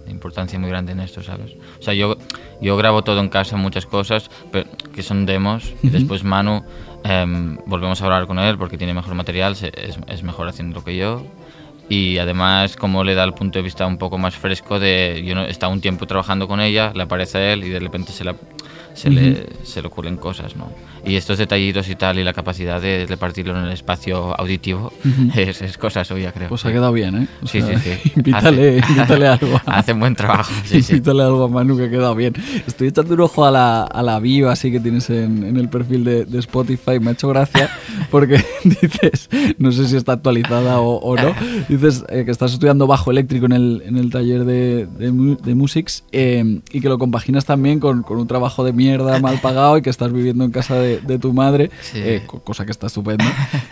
importancia 0.08 0.58
muy 0.58 0.70
grande 0.70 0.92
en 0.92 1.00
esto, 1.00 1.22
¿sabes? 1.22 1.52
O 1.78 1.82
sea, 1.82 1.92
yo, 1.92 2.16
yo 2.60 2.76
grabo 2.76 3.02
todo 3.02 3.20
en 3.20 3.28
casa, 3.28 3.56
muchas 3.56 3.86
cosas, 3.86 4.30
pero, 4.52 4.68
que 4.94 5.02
son 5.02 5.26
demos, 5.26 5.74
y 5.82 5.90
después 5.90 6.24
Manu 6.24 6.64
em, 7.04 7.58
volvemos 7.66 8.00
a 8.00 8.04
hablar 8.04 8.26
con 8.26 8.38
él 8.38 8.56
porque 8.56 8.78
tiene 8.78 8.94
mejor 8.94 9.14
material, 9.14 9.52
es, 9.52 9.98
es 10.06 10.22
mejor 10.22 10.48
haciendo 10.48 10.76
lo 10.76 10.84
que 10.84 10.96
yo 10.96 11.26
y 11.88 12.18
además 12.18 12.76
como 12.76 13.04
le 13.04 13.14
da 13.14 13.24
el 13.24 13.32
punto 13.32 13.58
de 13.58 13.62
vista 13.62 13.86
un 13.86 13.96
poco 13.96 14.18
más 14.18 14.34
fresco 14.34 14.80
de 14.80 15.22
yo 15.24 15.36
no 15.36 15.44
estado 15.44 15.72
un 15.72 15.80
tiempo 15.80 16.04
trabajando 16.06 16.48
con 16.48 16.60
ella 16.60 16.92
le 16.92 17.04
aparece 17.04 17.38
a 17.38 17.52
él 17.52 17.62
y 17.62 17.68
de 17.68 17.78
repente 17.78 18.10
se 18.10 18.24
la 18.24 18.34
se, 18.96 19.10
le, 19.10 19.46
se 19.62 19.82
le 19.82 19.88
ocurren 19.88 20.16
cosas, 20.16 20.56
¿no? 20.56 20.72
Y 21.06 21.14
estos 21.14 21.38
detallitos 21.38 21.88
y 21.88 21.94
tal, 21.94 22.18
y 22.18 22.24
la 22.24 22.32
capacidad 22.32 22.80
de 22.82 23.06
repartirlo 23.06 23.56
en 23.56 23.64
el 23.64 23.72
espacio 23.72 24.38
auditivo, 24.38 24.92
es, 25.36 25.62
es, 25.62 25.78
cosa 25.78 26.04
suya, 26.04 26.32
creo. 26.32 26.48
Pues 26.48 26.64
ha 26.66 26.72
quedado 26.72 26.92
bien, 26.92 27.22
¿eh? 27.22 27.28
sí, 27.44 27.62
sí, 27.62 27.72
sí. 27.78 28.12
Invítale, 28.16 28.78
invítale 28.78 29.28
algo. 29.28 29.60
Hace 29.66 29.92
buen 29.92 30.16
trabajo, 30.16 30.52
sí, 30.64 30.78
Invítale 30.78 31.22
algo 31.22 31.44
a 31.44 31.48
Manu 31.48 31.76
que 31.76 31.84
ha 31.84 31.90
quedado 31.90 32.14
bien. 32.16 32.34
Estoy 32.66 32.88
echando 32.88 33.14
un 33.14 33.20
ojo 33.20 33.44
a 33.46 33.52
la, 33.52 33.84
a 33.84 34.02
la 34.02 34.18
bio 34.18 34.50
así 34.50 34.72
que 34.72 34.80
tienes 34.80 35.08
en, 35.10 35.44
en 35.44 35.56
el 35.56 35.68
perfil 35.68 36.02
de, 36.02 36.24
de, 36.24 36.38
Spotify. 36.40 36.98
Me 37.00 37.10
ha 37.10 37.12
hecho 37.12 37.28
gracia 37.28 37.70
porque 38.10 38.44
dices, 38.64 39.30
no 39.58 39.70
sé 39.70 39.86
si 39.86 39.96
está 39.96 40.14
actualizada 40.14 40.80
o, 40.80 40.96
o 40.96 41.16
no, 41.16 41.34
dices 41.68 42.04
eh, 42.08 42.24
que 42.24 42.32
estás 42.32 42.52
estudiando 42.52 42.88
bajo 42.88 43.12
eléctrico 43.12 43.46
en 43.46 43.52
el, 43.52 43.82
en 43.86 43.96
el 43.96 44.10
taller 44.10 44.44
de, 44.44 44.86
de, 44.86 45.36
de 45.42 45.54
Musics 45.54 46.04
eh, 46.10 46.60
y 46.72 46.80
que 46.80 46.88
lo 46.88 46.98
compaginas 46.98 47.44
también 47.44 47.78
con, 47.78 48.02
con 48.02 48.18
un 48.18 48.26
trabajo 48.26 48.64
de 48.64 48.72
mierda 48.72 49.20
mal 49.20 49.40
pagado 49.40 49.78
y 49.78 49.82
que 49.82 49.90
estás 49.90 50.12
viviendo 50.12 50.44
en 50.44 50.50
casa 50.50 50.74
de, 50.74 50.95
de 51.00 51.18
tu 51.18 51.32
madre, 51.32 51.70
eh, 51.94 52.22
cosa 52.26 52.64
que 52.64 52.72
está 52.72 52.86
estupenda. 52.86 53.24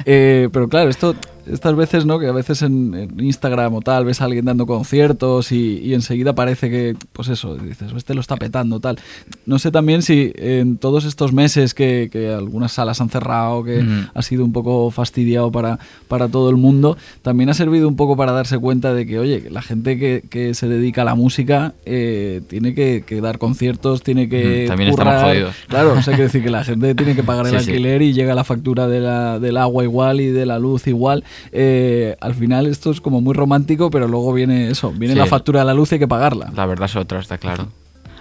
Eh, 0.06 0.50
pero 0.52 0.68
claro, 0.68 0.90
esto 0.90 1.14
estas 1.50 1.76
veces, 1.76 2.06
¿no? 2.06 2.18
Que 2.18 2.28
a 2.28 2.32
veces 2.32 2.62
en, 2.62 3.14
Instagram 3.18 3.74
o 3.74 3.80
tal 3.80 4.04
ves 4.04 4.20
a 4.20 4.24
alguien 4.24 4.44
dando 4.44 4.66
conciertos 4.66 5.52
y, 5.52 5.94
enseguida 5.94 6.34
parece 6.34 6.70
que, 6.70 6.96
pues 7.12 7.28
eso, 7.28 7.56
dices, 7.56 7.92
este 7.96 8.14
lo 8.14 8.20
está 8.20 8.36
petando, 8.36 8.80
tal. 8.80 8.98
No 9.46 9.58
sé 9.58 9.70
también 9.70 10.02
si 10.02 10.32
en 10.36 10.78
todos 10.78 11.04
estos 11.04 11.32
meses 11.32 11.74
que, 11.74 12.10
algunas 12.36 12.72
salas 12.72 13.00
han 13.00 13.10
cerrado, 13.10 13.64
que 13.64 13.84
ha 14.12 14.22
sido 14.22 14.44
un 14.44 14.52
poco 14.52 14.90
fastidiado 14.90 15.52
para, 15.52 15.78
para 16.08 16.28
todo 16.28 16.50
el 16.50 16.56
mundo, 16.56 16.96
también 17.22 17.50
ha 17.50 17.54
servido 17.54 17.88
un 17.88 17.96
poco 17.96 18.16
para 18.16 18.32
darse 18.32 18.58
cuenta 18.58 18.94
de 18.94 19.06
que, 19.06 19.18
oye, 19.18 19.48
la 19.50 19.62
gente 19.62 19.98
que, 19.98 20.54
se 20.54 20.68
dedica 20.68 21.02
a 21.02 21.04
la 21.04 21.14
música 21.14 21.74
eh, 21.84 22.42
tiene 22.48 22.74
que, 22.74 23.02
dar 23.20 23.38
conciertos, 23.38 24.02
tiene 24.02 24.28
que. 24.28 24.66
También 24.68 24.90
estamos 24.90 25.22
jodidos. 25.22 25.54
Claro, 25.68 25.92
o 25.94 26.02
sea, 26.02 26.16
que 26.16 26.22
decir 26.22 26.42
que 26.42 26.50
la 26.50 26.64
gente 26.64 26.94
tiene 26.94 27.13
que 27.16 27.22
pagar 27.22 27.46
el 27.46 27.56
alquiler 27.56 28.02
y 28.02 28.12
llega 28.12 28.34
la 28.34 28.44
factura 28.44 28.88
de 28.88 29.00
la, 29.00 29.38
del 29.38 29.56
agua 29.56 29.84
igual 29.84 30.20
y 30.20 30.28
de 30.28 30.46
la 30.46 30.58
luz 30.58 30.86
igual. 30.86 31.24
Eh, 31.52 32.16
al 32.20 32.34
final 32.34 32.66
esto 32.66 32.90
es 32.90 33.00
como 33.00 33.20
muy 33.20 33.34
romántico, 33.34 33.90
pero 33.90 34.08
luego 34.08 34.32
viene 34.32 34.70
eso, 34.70 34.92
viene 34.92 35.14
la 35.14 35.26
factura 35.26 35.60
de 35.60 35.66
la 35.66 35.74
luz 35.74 35.92
y 35.92 35.96
hay 35.96 35.98
que 35.98 36.08
pagarla. 36.08 36.50
La 36.54 36.66
verdad 36.66 36.86
es 36.86 36.96
otra, 36.96 37.20
está 37.20 37.38
claro. 37.38 37.68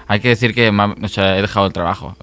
Hay 0.08 0.20
que 0.20 0.30
decir 0.30 0.54
que 0.54 0.68
he 0.68 1.42
dejado 1.42 1.66
el 1.66 1.74
trabajo. 1.74 2.16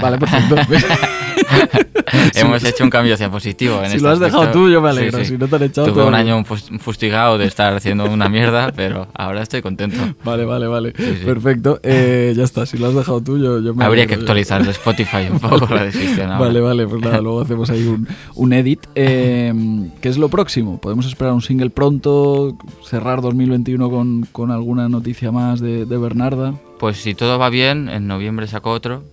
vale, 0.00 0.18
perfecto. 0.18 0.56
Hemos 2.34 2.64
hecho 2.64 2.84
un 2.84 2.90
cambio 2.90 3.14
hacia 3.14 3.30
positivo. 3.30 3.82
En 3.82 3.90
si 3.90 3.98
lo 3.98 4.10
has 4.10 4.20
dejado 4.20 4.50
tú, 4.50 4.68
yo 4.68 4.80
me 4.80 4.90
alegro. 4.90 5.24
Si 5.24 5.36
no 5.38 5.48
te 5.48 5.56
han 5.56 5.62
echado 5.62 5.92
Tuve 5.92 6.04
un 6.04 6.14
año 6.14 6.44
fustigado 6.44 7.38
de 7.38 7.46
estar 7.46 7.74
haciendo 7.74 8.04
una 8.04 8.28
mierda, 8.28 8.72
pero 8.76 9.08
ahora 9.14 9.42
estoy 9.42 9.62
contento. 9.62 9.96
Vale, 10.24 10.44
vale, 10.44 10.66
vale. 10.66 10.92
Perfecto. 10.92 11.80
Eh, 11.82 12.34
ya 12.36 12.44
está. 12.44 12.66
Si 12.66 12.78
lo 12.78 12.88
has 12.88 12.94
dejado 12.94 13.22
tú, 13.22 13.38
yo, 13.38 13.60
yo 13.60 13.74
me 13.74 13.84
Habría 13.84 14.06
que 14.06 14.14
actualizar 14.14 14.66
Spotify 14.68 15.28
un 15.30 15.40
poco 15.40 15.74
la 15.74 15.84
decisión. 15.84 16.38
Vale, 16.38 16.60
vale. 16.60 16.86
Pues 16.86 17.00
nada, 17.00 17.20
luego 17.20 17.40
hacemos 17.40 17.70
ahí 17.70 17.86
un, 17.86 18.06
un 18.34 18.52
edit. 18.52 18.80
Eh, 18.94 19.52
¿Qué 20.00 20.08
es 20.08 20.18
lo 20.18 20.28
próximo? 20.28 20.80
¿Podemos 20.80 21.06
esperar 21.06 21.32
un 21.32 21.42
single 21.42 21.70
pronto? 21.70 22.56
¿Cerrar 22.84 23.20
2021 23.22 23.90
con, 23.90 24.26
con 24.32 24.50
alguna 24.50 24.88
noticia 24.88 25.32
más 25.32 25.60
de, 25.60 25.86
de 25.86 25.98
Bernarda? 25.98 26.54
Pues 26.78 26.96
si 26.96 27.14
todo 27.14 27.38
va 27.38 27.48
bien, 27.48 27.88
en 27.88 28.08
noviembre 28.08 28.48
saco 28.48 28.70
otro. 28.70 29.04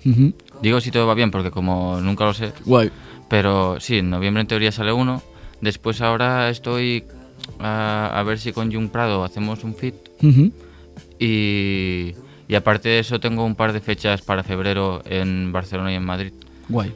Digo 0.61 0.81
si 0.81 0.91
todo 0.91 1.07
va 1.07 1.13
bien 1.13 1.31
porque 1.31 1.51
como 1.51 1.99
nunca 2.01 2.25
lo 2.25 2.33
sé. 2.33 2.53
Guay. 2.65 2.91
Pero 3.29 3.79
sí, 3.79 3.99
en 3.99 4.09
noviembre 4.09 4.41
en 4.41 4.47
teoría 4.47 4.71
sale 4.71 4.91
uno. 4.91 5.21
Después 5.61 6.01
ahora 6.01 6.49
estoy 6.49 7.05
a, 7.59 8.23
ver 8.25 8.39
si 8.39 8.51
con 8.53 8.71
Jung 8.71 8.89
Prado 8.89 9.23
hacemos 9.23 9.63
un 9.63 9.75
fit. 9.75 9.95
y, 11.19 12.13
y 12.47 12.55
aparte 12.55 12.89
de 12.89 12.99
eso 12.99 13.19
tengo 13.19 13.45
un 13.45 13.55
par 13.55 13.73
de 13.73 13.79
fechas 13.79 14.21
para 14.21 14.43
febrero 14.43 15.01
en 15.05 15.51
Barcelona 15.51 15.91
y 15.91 15.95
en 15.95 16.05
Madrid. 16.05 16.33
Guay. 16.67 16.93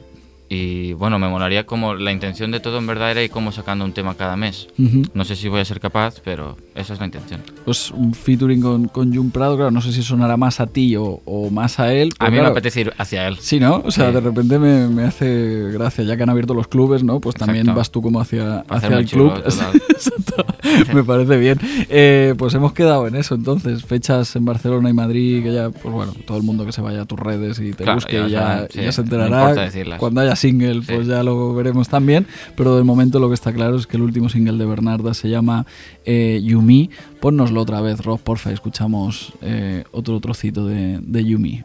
Y 0.48 0.92
bueno, 0.92 1.18
me 1.18 1.28
molaría 1.28 1.64
como 1.64 1.94
la 1.94 2.12
intención 2.12 2.50
de 2.50 2.60
todo 2.60 2.78
en 2.78 2.86
verdad 2.86 3.10
era 3.10 3.22
ir 3.22 3.30
como 3.30 3.50
sacando 3.50 3.84
un 3.84 3.92
tema 3.92 4.14
cada 4.14 4.36
mes. 4.36 4.68
No 5.14 5.24
sé 5.24 5.36
si 5.36 5.48
voy 5.48 5.60
a 5.60 5.64
ser 5.64 5.80
capaz, 5.80 6.20
pero 6.22 6.56
esa 6.74 6.94
es 6.94 7.00
la 7.00 7.06
intención. 7.06 7.40
Pues 7.64 7.90
un 7.90 8.14
featuring 8.14 8.60
con, 8.60 8.88
con 8.88 9.14
Jun 9.14 9.30
Prado, 9.30 9.56
claro, 9.56 9.70
no 9.70 9.80
sé 9.80 9.92
si 9.92 10.02
sonará 10.02 10.36
más 10.36 10.60
a 10.60 10.66
ti 10.66 10.96
o, 10.96 11.22
o 11.24 11.50
más 11.50 11.80
a 11.80 11.92
él. 11.92 12.12
A 12.18 12.30
mí 12.30 12.38
me 12.38 12.46
apetece 12.46 12.82
ir 12.82 12.92
hacia 12.98 13.26
él. 13.26 13.38
Sí, 13.40 13.58
¿no? 13.58 13.82
O 13.84 13.90
sea, 13.90 14.12
de 14.12 14.20
repente 14.20 14.58
me, 14.58 14.88
me, 14.88 15.04
hace 15.04 15.70
gracia, 15.72 16.04
ya 16.04 16.16
que 16.16 16.22
han 16.22 16.30
abierto 16.30 16.54
los 16.54 16.68
clubes, 16.68 17.02
¿no? 17.02 17.20
Pues 17.20 17.36
también 17.36 17.74
vas 17.74 17.90
tú 17.90 18.02
como 18.02 18.20
hacia, 18.20 18.64
hacia 18.68 18.98
el 18.98 19.06
club. 19.06 19.32
Exacto. 19.46 20.44
me 20.92 21.04
parece 21.04 21.36
bien. 21.36 21.58
Eh, 21.88 22.34
pues 22.36 22.54
hemos 22.54 22.72
quedado 22.72 23.06
en 23.06 23.16
eso 23.16 23.34
entonces, 23.34 23.84
fechas 23.84 24.34
en 24.36 24.44
Barcelona 24.44 24.90
y 24.90 24.92
Madrid, 24.92 25.42
que 25.42 25.52
ya, 25.52 25.70
pues 25.70 25.92
bueno, 25.92 26.12
todo 26.26 26.36
el 26.36 26.42
mundo 26.42 26.66
que 26.66 26.72
se 26.72 26.80
vaya 26.80 27.02
a 27.02 27.04
tus 27.06 27.18
redes 27.18 27.58
y 27.60 27.72
te 27.72 27.90
busque 27.92 28.28
ya, 28.28 28.68
ya, 28.68 28.92
se 28.92 29.00
enterará. 29.00 29.70
cuando 29.98 30.20
haya 30.20 30.33
single, 30.36 30.82
pues 30.86 31.06
ya 31.06 31.22
lo 31.22 31.54
veremos 31.54 31.88
también. 31.88 32.26
Pero 32.56 32.76
de 32.76 32.82
momento 32.82 33.18
lo 33.18 33.28
que 33.28 33.34
está 33.34 33.52
claro 33.52 33.76
es 33.76 33.86
que 33.86 33.96
el 33.96 34.02
último 34.02 34.28
single 34.28 34.58
de 34.58 34.66
Bernarda 34.66 35.14
se 35.14 35.28
llama 35.28 35.66
eh, 36.04 36.40
Yumi. 36.42 36.90
Ponnoslo 37.20 37.60
otra 37.62 37.80
vez, 37.80 38.00
Rob, 38.00 38.20
porfa, 38.20 38.52
escuchamos 38.52 39.32
eh, 39.42 39.84
otro 39.92 40.20
trocito 40.20 40.66
de, 40.66 40.98
de 41.00 41.24
Yumi. 41.24 41.64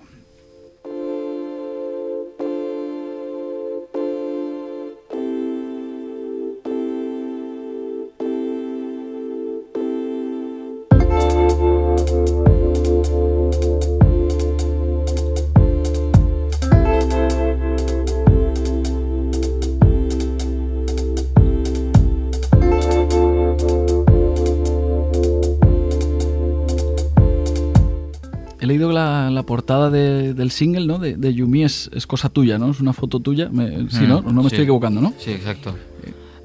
Portada 29.49 29.89
del 29.89 30.51
single, 30.51 30.85
¿no? 30.85 30.99
De, 30.99 31.33
Yumi 31.33 31.63
es, 31.63 31.89
cosa 32.05 32.29
tuya, 32.29 32.59
¿no? 32.59 32.69
Es 32.69 32.81
una 32.81 32.93
foto 32.93 33.19
tuya. 33.19 33.49
sí, 33.89 34.05
¿no? 34.07 34.21
No 34.21 34.43
me 34.43 34.47
estoy 34.47 34.61
equivocando, 34.61 35.01
¿no? 35.01 35.11
Sí, 35.17 35.31
exacto. 35.31 35.75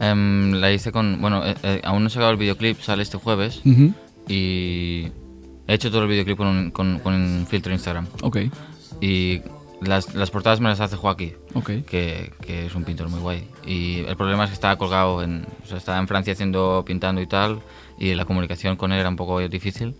Em, 0.00 0.52
la 0.52 0.72
hice 0.72 0.90
con... 0.90 1.20
Bueno, 1.20 1.44
eh, 1.44 1.54
eh, 1.62 1.80
aún 1.84 2.02
no 2.02 2.06
he 2.06 2.10
sacado 2.10 2.30
el 2.30 2.38
videoclip, 2.38 2.80
sale 2.80 3.02
este 3.02 3.18
jueves. 3.18 3.60
Y 4.26 5.08
he 5.66 5.74
hecho 5.74 5.90
todo 5.90 6.04
el 6.04 6.08
videoclip 6.08 6.38
con 6.38 6.46
un, 6.46 6.70
con, 6.70 6.98
un 7.04 7.46
filtro 7.46 7.74
Instagram. 7.74 8.06
Ok. 8.22 8.38
Y 9.02 9.42
las, 9.82 10.14
las, 10.14 10.30
portadas 10.30 10.60
me 10.60 10.70
las 10.70 10.80
hace 10.80 10.96
Joaquín, 10.96 11.34
okay. 11.52 11.82
que, 11.82 12.32
que, 12.40 12.64
es 12.64 12.74
un 12.74 12.84
pintor 12.84 13.10
muy 13.10 13.20
guay. 13.20 13.46
Y 13.66 13.98
el 13.98 14.16
problema 14.16 14.44
es 14.44 14.50
que 14.50 14.54
estaba 14.54 14.76
colgado 14.76 15.22
en... 15.22 15.44
O 15.62 15.66
sea, 15.66 15.76
estaba 15.76 15.98
en 15.98 16.08
Francia 16.08 16.32
haciendo, 16.32 16.82
pintando 16.86 17.20
y 17.20 17.26
tal, 17.26 17.60
y 17.98 18.14
la 18.14 18.24
comunicación 18.24 18.76
con 18.76 18.92
él 18.92 19.00
era 19.00 19.10
un 19.10 19.16
poco 19.16 19.46
difícil. 19.46 19.94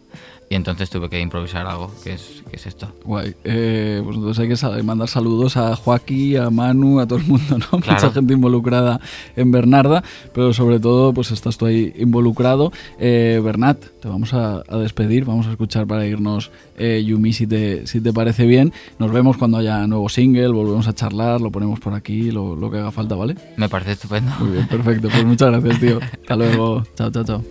Y 0.55 0.57
entonces 0.57 0.89
tuve 0.89 1.09
que 1.09 1.19
improvisar 1.19 1.67
algo, 1.67 1.91
que 2.05 2.13
es, 2.13 2.45
que 2.49 2.55
es 2.55 2.67
esto. 2.69 2.87
Guay. 3.05 3.35
Eh, 3.43 4.01
pues 4.05 4.17
entonces 4.17 4.39
hay 4.39 4.77
que 4.77 4.83
mandar 4.85 5.09
saludos 5.09 5.57
a 5.57 5.75
Joaquín, 5.75 6.37
a 6.37 6.49
Manu, 6.49 7.01
a 7.01 7.09
todo 7.09 7.19
el 7.19 7.25
mundo, 7.25 7.59
¿no? 7.59 7.67
Mucha 7.79 8.13
gente 8.13 8.35
involucrada 8.35 9.01
en 9.35 9.51
Bernarda, 9.51 10.05
pero 10.33 10.53
sobre 10.53 10.79
todo 10.79 11.13
pues 11.13 11.33
estás 11.33 11.59
tú 11.59 11.67
ahí 11.67 11.93
involucrado. 11.99 12.71
Eh, 13.01 13.41
Bernat, 13.43 13.85
te 14.01 14.07
vamos 14.07 14.33
a, 14.33 14.63
despedir, 14.79 15.25
vamos 15.25 15.49
a 15.49 15.51
escuchar 15.51 15.89
para 15.89 16.07
irnos 16.07 16.53
eh, 16.79 17.03
Yumi 17.05 17.33
si 17.33 17.49
te, 17.49 17.89
si 17.89 18.01
te 18.01 18.13
parece 18.13 18.47
bien. 18.47 18.73
Nos 19.01 19.11
vemos 19.11 19.37
cuando 19.37 19.59
haya 19.59 19.85
nuevo 19.89 20.09
single, 20.09 20.51
volvemos 20.51 20.87
a 20.87 20.95
charlar, 20.95 21.41
lo 21.41 21.51
ponemos 21.51 21.81
por 21.81 21.95
aquí, 21.95 22.31
lo, 22.31 22.55
lo 22.55 22.71
que 22.71 22.79
haga 22.79 22.93
falta, 22.93 23.17
¿vale? 23.17 23.35
Me 23.57 23.69
parece 23.69 23.91
estupendo. 23.91 24.31
Muy 24.39 24.53
bien, 24.53 24.69
perfecto. 24.69 25.09
Pues 25.09 25.25
muchas 25.25 25.51
gracias, 25.51 25.81
tío. 25.81 25.99
Hasta 26.13 26.37
luego. 26.37 26.85
Chao, 26.95 27.11
chao, 27.11 27.25
chao. 27.25 27.43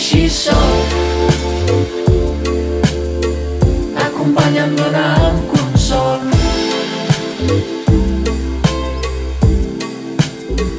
Deixi 0.00 0.30
sol 0.30 0.56
acompanyant-me 4.00 4.86
amb 5.00 5.42
consol. 5.52 6.20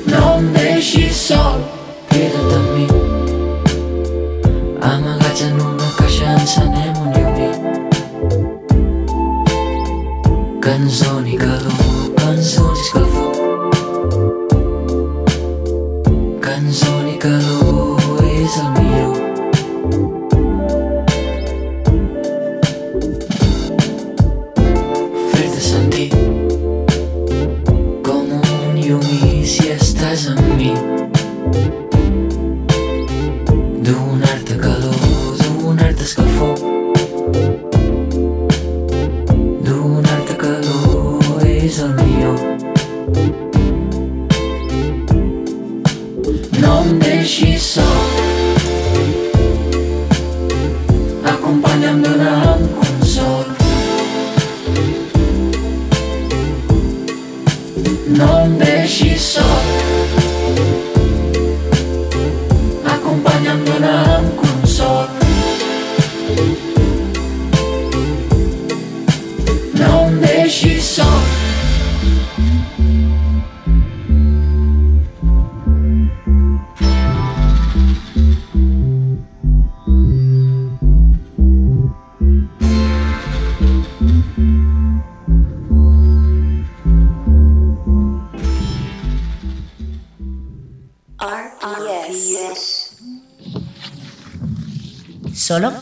No 0.09 0.23
em 0.39 0.47
deixis 0.55 1.21
sol. 1.27 1.61
Queda't 2.09 2.55
amb 2.57 2.73
mi. 2.73 2.87
Amagats 4.89 5.45
en 5.51 5.61
una 5.69 5.93
caixa 5.99 6.33
encenem 6.39 6.97
un 7.05 7.13
llumí. 7.19 7.49
Que 10.65 10.77
ens 10.79 11.05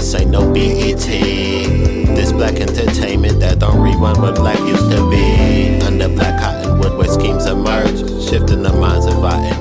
This 0.00 0.14
ain't 0.14 0.30
no 0.30 0.50
BET. 0.50 0.96
This 0.96 2.32
black 2.32 2.54
entertainment 2.54 3.38
that 3.40 3.58
don't 3.58 3.76
rerun 3.76 4.18
what 4.22 4.34
black 4.34 4.58
used 4.60 4.90
to 4.90 5.10
be. 5.10 5.78
Under 5.84 6.08
black 6.08 6.40
cottonwood 6.40 6.96
where 6.96 7.06
schemes 7.06 7.44
emerge, 7.44 7.98
shifting 8.26 8.62
the 8.62 8.72
minds 8.72 9.04
of 9.04 9.22
I. 9.22 9.59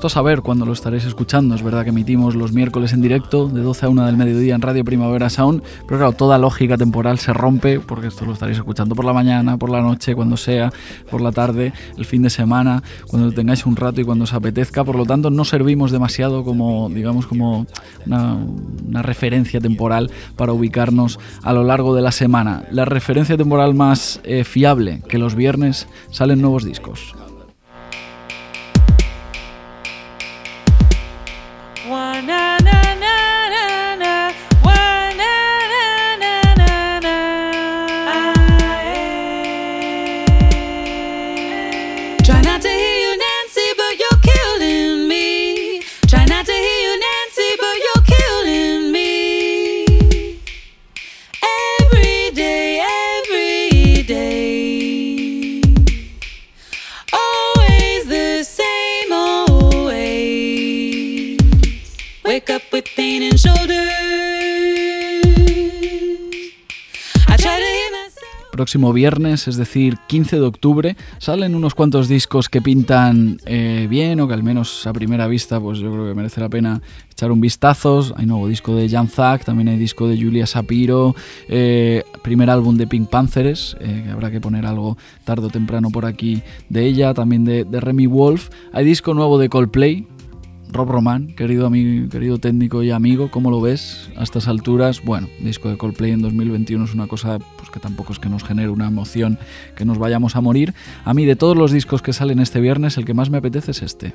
Esto 0.00 0.06
a 0.06 0.10
saber 0.22 0.40
cuando 0.40 0.64
lo 0.64 0.72
estaréis 0.72 1.04
escuchando. 1.04 1.54
Es 1.54 1.62
verdad 1.62 1.84
que 1.84 1.90
emitimos 1.90 2.34
los 2.34 2.54
miércoles 2.54 2.94
en 2.94 3.02
directo 3.02 3.48
de 3.48 3.60
12 3.60 3.84
a 3.84 3.88
1 3.90 4.06
del 4.06 4.16
mediodía 4.16 4.54
en 4.54 4.62
Radio 4.62 4.82
Primavera 4.82 5.28
Sound, 5.28 5.62
pero 5.86 5.98
claro, 5.98 6.12
toda 6.12 6.38
lógica 6.38 6.78
temporal 6.78 7.18
se 7.18 7.34
rompe 7.34 7.80
porque 7.80 8.06
esto 8.06 8.24
lo 8.24 8.32
estaréis 8.32 8.56
escuchando 8.56 8.94
por 8.94 9.04
la 9.04 9.12
mañana, 9.12 9.58
por 9.58 9.68
la 9.68 9.82
noche, 9.82 10.14
cuando 10.14 10.38
sea, 10.38 10.72
por 11.10 11.20
la 11.20 11.32
tarde, 11.32 11.74
el 11.98 12.06
fin 12.06 12.22
de 12.22 12.30
semana, 12.30 12.82
cuando 13.08 13.30
tengáis 13.30 13.66
un 13.66 13.76
rato 13.76 14.00
y 14.00 14.04
cuando 14.04 14.24
os 14.24 14.32
apetezca. 14.32 14.84
Por 14.84 14.96
lo 14.96 15.04
tanto, 15.04 15.28
no 15.28 15.44
servimos 15.44 15.90
demasiado 15.90 16.44
como, 16.44 16.88
digamos, 16.88 17.26
como 17.26 17.66
una, 18.06 18.38
una 18.88 19.02
referencia 19.02 19.60
temporal 19.60 20.10
para 20.34 20.54
ubicarnos 20.54 21.20
a 21.42 21.52
lo 21.52 21.62
largo 21.62 21.94
de 21.94 22.00
la 22.00 22.12
semana. 22.12 22.64
La 22.70 22.86
referencia 22.86 23.36
temporal 23.36 23.74
más 23.74 24.18
eh, 24.24 24.44
fiable 24.44 25.02
que 25.06 25.18
los 25.18 25.34
viernes 25.34 25.88
salen 26.10 26.40
nuevos 26.40 26.64
discos. 26.64 27.14
Próximo 68.60 68.92
viernes, 68.92 69.48
es 69.48 69.56
decir, 69.56 69.96
15 70.06 70.36
de 70.36 70.42
octubre, 70.42 70.96
salen 71.16 71.54
unos 71.54 71.74
cuantos 71.74 72.08
discos 72.08 72.50
que 72.50 72.60
pintan 72.60 73.38
eh, 73.46 73.86
bien 73.88 74.20
o 74.20 74.28
que 74.28 74.34
al 74.34 74.42
menos 74.42 74.86
a 74.86 74.92
primera 74.92 75.26
vista 75.28 75.58
pues 75.58 75.78
yo 75.78 75.90
creo 75.90 76.06
que 76.06 76.14
merece 76.14 76.42
la 76.42 76.50
pena 76.50 76.82
echar 77.10 77.32
un 77.32 77.40
vistazo. 77.40 78.12
Hay 78.16 78.26
nuevo 78.26 78.46
disco 78.48 78.74
de 78.74 78.86
Jan 78.86 79.08
Zack, 79.08 79.46
también 79.46 79.68
hay 79.68 79.78
disco 79.78 80.06
de 80.06 80.20
Julia 80.20 80.46
Sapiro, 80.46 81.14
eh, 81.48 82.04
primer 82.22 82.50
álbum 82.50 82.76
de 82.76 82.86
Pink 82.86 83.08
Panthers, 83.08 83.78
eh, 83.80 84.02
que 84.04 84.10
habrá 84.10 84.30
que 84.30 84.42
poner 84.42 84.66
algo 84.66 84.98
tarde 85.24 85.46
o 85.46 85.50
temprano 85.50 85.88
por 85.88 86.04
aquí 86.04 86.42
de 86.68 86.84
ella, 86.84 87.14
también 87.14 87.46
de, 87.46 87.64
de 87.64 87.80
Remy 87.80 88.08
Wolf. 88.08 88.50
Hay 88.74 88.84
disco 88.84 89.14
nuevo 89.14 89.38
de 89.38 89.48
Coldplay, 89.48 90.06
Rob 90.72 90.88
Roman, 90.88 91.28
querido 91.28 91.66
amigo, 91.66 92.08
querido 92.08 92.38
técnico 92.38 92.82
y 92.82 92.90
amigo, 92.90 93.30
¿cómo 93.30 93.50
lo 93.50 93.60
ves 93.60 94.10
a 94.16 94.22
estas 94.22 94.48
alturas? 94.48 95.02
Bueno, 95.04 95.28
disco 95.40 95.68
de 95.68 95.76
Coldplay 95.76 96.12
en 96.12 96.22
2021 96.22 96.84
es 96.84 96.94
una 96.94 97.06
cosa 97.06 97.38
pues, 97.56 97.70
que 97.70 97.80
tampoco 97.80 98.12
es 98.12 98.18
que 98.18 98.28
nos 98.28 98.44
genere 98.44 98.68
una 98.68 98.86
emoción 98.86 99.38
que 99.76 99.84
nos 99.84 99.98
vayamos 99.98 100.36
a 100.36 100.40
morir. 100.40 100.74
A 101.04 101.14
mí 101.14 101.24
de 101.24 101.36
todos 101.36 101.56
los 101.56 101.72
discos 101.72 102.02
que 102.02 102.12
salen 102.12 102.38
este 102.38 102.60
viernes, 102.60 102.96
el 102.96 103.04
que 103.04 103.14
más 103.14 103.30
me 103.30 103.38
apetece 103.38 103.72
es 103.72 103.82
este. 103.82 104.14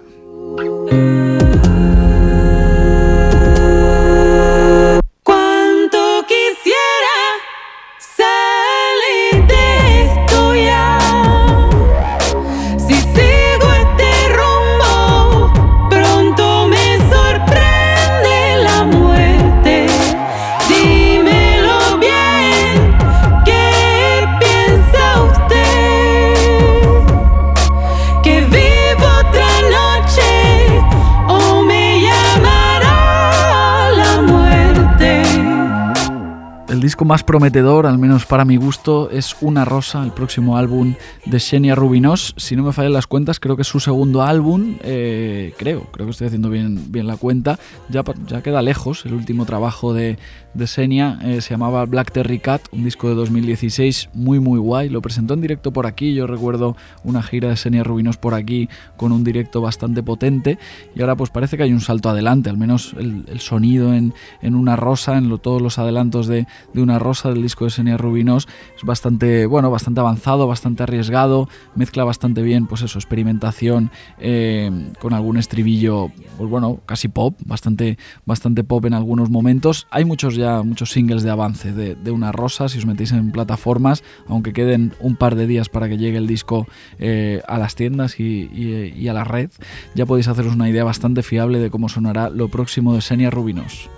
Más 37.06 37.24
prometedor, 37.24 37.86
al 37.86 37.98
menos 37.98 38.26
para 38.26 38.44
mi 38.44 38.58
gusto, 38.58 39.10
es 39.10 39.36
Una 39.40 39.64
Rosa, 39.64 40.04
el 40.04 40.12
próximo 40.12 40.58
álbum 40.58 40.96
de 41.26 41.40
Xenia 41.40 41.76
Rubinos. 41.76 42.34
Si 42.38 42.56
no 42.56 42.64
me 42.64 42.74
fallan 42.74 42.94
las 42.94 43.08
cuentas, 43.08 43.40
creo 43.40 43.56
que 43.56 43.62
es 43.62 43.68
su 43.68 43.80
segundo 43.80 44.24
álbum. 44.24 44.78
Eh, 44.82 45.54
creo, 45.58 45.84
creo 45.92 46.08
que 46.08 46.12
estoy 46.12 46.28
haciendo 46.28 46.50
bien, 46.50 46.92
bien 46.92 47.08
la 47.08 47.18
cuenta. 47.18 47.60
Ya, 47.90 48.04
ya 48.28 48.42
queda 48.42 48.62
lejos 48.62 49.06
el 49.06 49.14
último 49.14 49.46
trabajo 49.46 49.94
de, 49.94 50.18
de 50.56 50.68
Xenia. 50.68 51.20
Eh, 51.24 51.42
se 51.42 51.52
llamaba 51.52 51.86
Black 51.86 52.12
Terry 52.12 52.40
Cat, 52.40 52.62
un 52.72 52.84
disco 52.84 53.08
de 53.08 53.16
2016 53.16 54.10
muy, 54.14 54.40
muy 54.40 54.60
guay. 54.60 54.90
Lo 54.90 55.02
presentó 55.02 55.36
en 55.36 55.42
directo 55.42 55.72
por 55.72 55.86
aquí. 55.86 56.14
Yo 56.14 56.28
recuerdo 56.28 56.76
una 57.04 57.22
gira 57.22 57.50
de 57.50 57.56
Xenia 57.56 57.84
Rubinos 57.84 58.18
por 58.18 58.34
aquí 58.34 58.68
con 58.98 59.12
un 59.12 59.24
directo 59.24 59.62
bastante 59.62 60.02
potente. 60.02 60.58
Y 60.96 61.02
ahora, 61.02 61.16
pues 61.16 61.30
parece 61.30 61.58
que 61.58 61.64
hay 61.64 61.74
un 61.74 61.82
salto 61.82 62.10
adelante, 62.10 62.50
al 62.50 62.58
menos 62.58 62.96
el, 62.98 63.26
el 63.28 63.40
sonido 63.40 63.94
en, 63.94 64.14
en 64.42 64.56
Una 64.56 64.76
Rosa, 64.76 65.18
en 65.18 65.30
lo, 65.30 65.38
todos 65.38 65.62
los 65.62 65.78
adelantos 65.78 66.28
de, 66.28 66.48
de 66.74 66.82
Una 66.82 66.95
Rosa 67.00 67.30
del 67.30 67.42
disco 67.42 67.66
de 67.66 67.72
Senia 67.72 67.98
Rubinos 67.98 68.48
es 68.76 68.84
bastante, 68.84 69.46
bueno, 69.46 69.72
bastante 69.72 70.00
avanzado, 70.00 70.48
bastante 70.48 70.84
arriesgado, 70.84 71.50
mezcla 71.76 72.04
bastante 72.04 72.42
bien, 72.42 72.68
pues 72.68 72.82
eso, 72.82 72.98
experimentación 73.00 73.92
eh, 74.20 74.92
con 75.00 75.14
algún 75.14 75.38
estribillo, 75.38 76.12
pues 76.38 76.50
bueno, 76.50 76.80
casi 76.86 77.08
pop, 77.08 77.36
bastante, 77.46 77.98
bastante 78.26 78.64
pop 78.64 78.86
en 78.86 78.94
algunos 78.94 79.30
momentos. 79.30 79.88
Hay 79.92 80.06
muchos 80.06 80.36
ya, 80.36 80.64
muchos 80.64 80.92
singles 80.92 81.24
de 81.24 81.32
avance 81.32 81.72
de, 81.72 81.96
de 81.96 82.12
Una 82.12 82.32
Rosa, 82.32 82.70
si 82.70 82.78
os 82.78 82.86
metéis 82.86 83.12
en 83.12 83.32
plataformas, 83.32 84.04
aunque 84.28 84.54
queden 84.54 84.94
un 85.00 85.16
par 85.16 85.36
de 85.36 85.48
días 85.48 85.70
para 85.70 85.90
que 85.90 85.98
llegue 85.98 86.18
el 86.18 86.28
disco 86.28 86.68
eh, 87.00 87.42
a 87.48 87.58
las 87.58 87.76
tiendas 87.76 88.20
y, 88.20 88.50
y, 88.54 88.94
y, 88.96 89.08
a 89.08 89.14
la 89.14 89.24
red, 89.24 89.50
ya 89.96 90.06
podéis 90.06 90.28
haceros 90.28 90.56
una 90.56 90.70
idea 90.70 90.84
bastante 90.84 91.24
fiable 91.24 91.60
de 91.60 91.70
cómo 91.70 91.90
sonará 91.90 92.30
lo 92.30 92.48
próximo 92.48 92.94
de 92.94 93.02
Senia 93.02 93.30
Rubinos. 93.30 93.90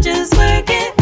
Just 0.00 0.36
work 0.36 0.68
it 0.68 0.95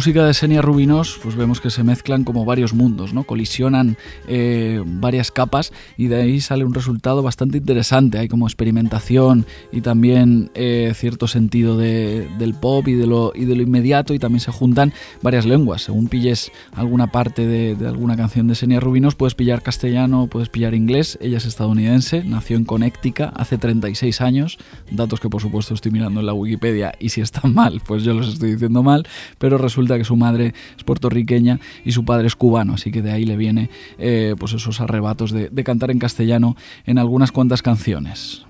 música 0.00 0.24
de 0.24 0.32
Senia 0.32 0.62
Rubinos, 0.62 1.20
pues 1.22 1.36
vemos 1.36 1.60
que 1.60 1.68
se 1.68 1.84
mezclan 1.84 2.24
como 2.24 2.46
varios 2.46 2.72
mundos, 2.72 3.12
¿no? 3.12 3.24
Colisionan 3.24 3.98
eh, 4.28 4.82
varias 4.86 5.30
capas 5.30 5.74
y 5.98 6.06
de 6.06 6.16
ahí 6.16 6.40
sale 6.40 6.64
un 6.64 6.72
resultado 6.72 7.22
bastante 7.22 7.58
interesante. 7.58 8.16
Hay 8.16 8.26
como 8.26 8.46
experimentación 8.46 9.44
y 9.70 9.82
también 9.82 10.50
eh, 10.54 10.92
cierto 10.94 11.28
sentido 11.28 11.76
de, 11.76 12.30
del 12.38 12.54
pop 12.54 12.88
y 12.88 12.94
de, 12.94 13.06
lo, 13.06 13.32
y 13.34 13.44
de 13.44 13.54
lo 13.54 13.60
inmediato 13.60 14.14
y 14.14 14.18
también 14.18 14.40
se 14.40 14.50
juntan 14.50 14.94
varias 15.20 15.44
lenguas. 15.44 15.82
Según 15.82 16.08
pilles 16.08 16.50
alguna 16.72 17.08
parte 17.08 17.46
de, 17.46 17.74
de 17.74 17.86
alguna 17.86 18.16
canción 18.16 18.46
de 18.46 18.54
Senia 18.54 18.80
Rubinos, 18.80 19.16
puedes 19.16 19.34
pillar 19.34 19.60
castellano, 19.60 20.28
puedes 20.28 20.48
pillar 20.48 20.72
inglés. 20.72 21.18
Ella 21.20 21.36
es 21.36 21.44
estadounidense, 21.44 22.24
nació 22.24 22.56
en 22.56 22.64
Connecticut 22.64 23.34
hace 23.34 23.58
36 23.58 24.22
años, 24.22 24.56
datos 24.90 25.20
que 25.20 25.28
por 25.28 25.42
supuesto 25.42 25.74
estoy 25.74 25.92
mirando 25.92 26.20
en 26.20 26.26
la 26.26 26.32
Wikipedia 26.32 26.94
y 26.98 27.10
si 27.10 27.20
están 27.20 27.52
mal, 27.52 27.82
pues 27.86 28.02
yo 28.02 28.14
los 28.14 28.28
estoy 28.28 28.52
diciendo 28.52 28.82
mal, 28.82 29.06
pero 29.36 29.58
resulta 29.58 29.89
que 29.98 30.04
su 30.04 30.16
madre 30.16 30.54
es 30.76 30.84
puertorriqueña 30.84 31.60
y 31.84 31.92
su 31.92 32.04
padre 32.04 32.26
es 32.26 32.36
cubano, 32.36 32.74
así 32.74 32.90
que 32.90 33.02
de 33.02 33.12
ahí 33.12 33.24
le 33.24 33.36
viene 33.36 33.70
eh, 33.98 34.34
pues 34.38 34.52
esos 34.52 34.80
arrebatos 34.80 35.30
de, 35.32 35.48
de 35.48 35.64
cantar 35.64 35.90
en 35.90 35.98
castellano 35.98 36.56
en 36.86 36.98
algunas 36.98 37.32
cuantas 37.32 37.62
canciones. 37.62 38.44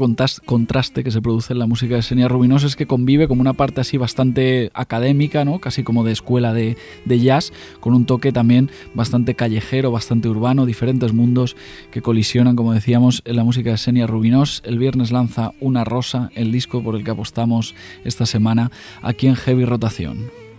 Contraste 0.00 1.04
que 1.04 1.10
se 1.10 1.22
produce 1.22 1.52
en 1.52 1.58
la 1.58 1.66
música 1.66 1.94
de 1.94 2.02
Senia 2.02 2.26
Rubinos 2.26 2.64
es 2.64 2.74
que 2.74 2.86
convive 2.86 3.28
como 3.28 3.40
una 3.40 3.52
parte 3.52 3.80
así 3.80 3.96
bastante 3.96 4.70
académica, 4.74 5.44
¿no? 5.44 5.60
casi 5.60 5.82
como 5.82 6.04
de 6.04 6.12
escuela 6.12 6.52
de, 6.52 6.76
de 7.04 7.20
jazz, 7.20 7.52
con 7.80 7.94
un 7.94 8.06
toque 8.06 8.32
también 8.32 8.70
bastante 8.94 9.34
callejero, 9.34 9.92
bastante 9.92 10.28
urbano, 10.28 10.66
diferentes 10.66 11.12
mundos 11.12 11.56
que 11.90 12.02
colisionan, 12.02 12.56
como 12.56 12.72
decíamos, 12.72 13.22
en 13.24 13.36
la 13.36 13.44
música 13.44 13.70
de 13.70 13.78
Senia 13.78 14.06
Rubinos. 14.06 14.62
El 14.64 14.78
viernes 14.78 15.12
lanza 15.12 15.52
Una 15.60 15.84
Rosa, 15.84 16.30
el 16.34 16.50
disco 16.50 16.82
por 16.82 16.96
el 16.96 17.04
que 17.04 17.10
apostamos 17.12 17.74
esta 18.04 18.26
semana 18.26 18.70
aquí 19.02 19.26
en 19.26 19.36
Heavy 19.36 19.64
Rotación. 19.64 20.49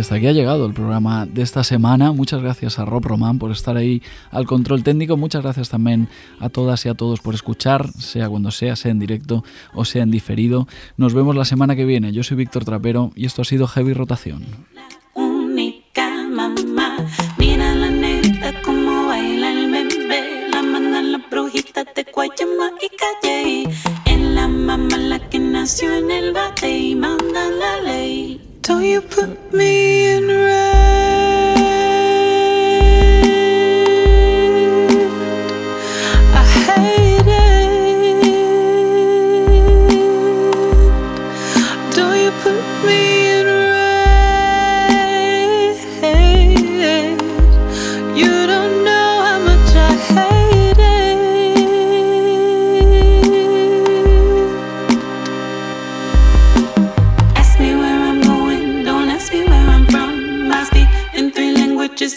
Hasta 0.00 0.16
aquí 0.16 0.26
ha 0.26 0.32
llegado 0.32 0.66
el 0.66 0.74
programa 0.74 1.24
de 1.24 1.42
esta 1.42 1.62
semana. 1.62 2.12
Muchas 2.12 2.42
gracias 2.42 2.78
a 2.78 2.84
Rob 2.84 3.04
Roman 3.04 3.38
por 3.38 3.52
estar 3.52 3.76
ahí 3.76 4.02
al 4.30 4.44
control 4.46 4.82
técnico. 4.82 5.16
Muchas 5.16 5.42
gracias 5.42 5.68
también 5.68 6.08
a 6.40 6.48
todas 6.48 6.84
y 6.84 6.88
a 6.88 6.94
todos 6.94 7.20
por 7.20 7.34
escuchar, 7.34 7.88
sea 7.92 8.28
cuando 8.28 8.50
sea, 8.50 8.74
sea 8.76 8.90
en 8.90 8.98
directo 8.98 9.44
o 9.72 9.84
sea 9.84 10.02
en 10.02 10.10
diferido. 10.10 10.66
Nos 10.96 11.14
vemos 11.14 11.36
la 11.36 11.44
semana 11.44 11.76
que 11.76 11.84
viene. 11.84 12.12
Yo 12.12 12.24
soy 12.24 12.36
Víctor 12.36 12.64
Trapero 12.64 13.12
y 13.14 13.26
esto 13.26 13.42
ha 13.42 13.44
sido 13.44 13.68
Heavy 13.68 13.92
Rotación. 13.92 14.42
Y 26.66 26.96
y. 26.96 27.33
Don't 28.64 28.82
you 28.82 29.02
put 29.02 29.52
me 29.52 30.14
in 30.14 30.26
red? 30.26 30.73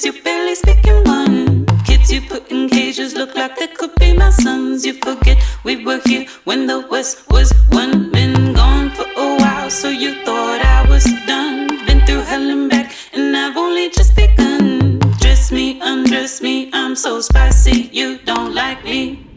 You 0.08 0.24
barely 0.24 0.56
speak 0.56 0.88
in 0.88 1.04
one. 1.04 1.66
Kids 1.84 2.10
you 2.14 2.22
put 2.22 2.50
in 2.50 2.70
cages 2.70 3.14
look 3.14 3.36
like 3.36 3.58
they 3.58 3.68
could 3.68 3.94
be 3.96 4.14
my 4.14 4.30
sons. 4.30 4.86
You 4.86 4.94
forget 4.94 5.38
we 5.66 5.84
were 5.84 6.00
here 6.06 6.26
when 6.46 6.66
the 6.66 6.80
West 6.90 7.30
was 7.30 7.52
one. 7.72 8.10
Been 8.12 8.54
gone 8.54 8.90
for 8.92 9.08
a 9.26 9.28
while, 9.42 9.70
so 9.70 9.90
you 9.90 10.12
thought 10.24 10.62
I 10.64 10.88
was 10.88 11.04
done. 11.26 11.86
Been 11.86 12.06
through 12.06 12.24
hell 12.32 12.50
and 12.56 12.70
back, 12.70 12.94
and 13.12 13.36
I've 13.36 13.58
only 13.58 13.90
just 13.90 14.16
begun. 14.16 15.00
Dress 15.20 15.52
me, 15.52 15.82
undress 15.82 16.42
me, 16.42 16.70
I'm 16.72 16.96
so 16.96 17.20
spicy, 17.20 17.90
you 17.92 18.18
don't 18.20 18.56
like 18.56 18.86
me. 18.86 19.28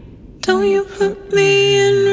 Don't 0.43 0.67
you 0.69 0.85
put 0.85 1.33
me 1.33 1.51
in 1.85 2.10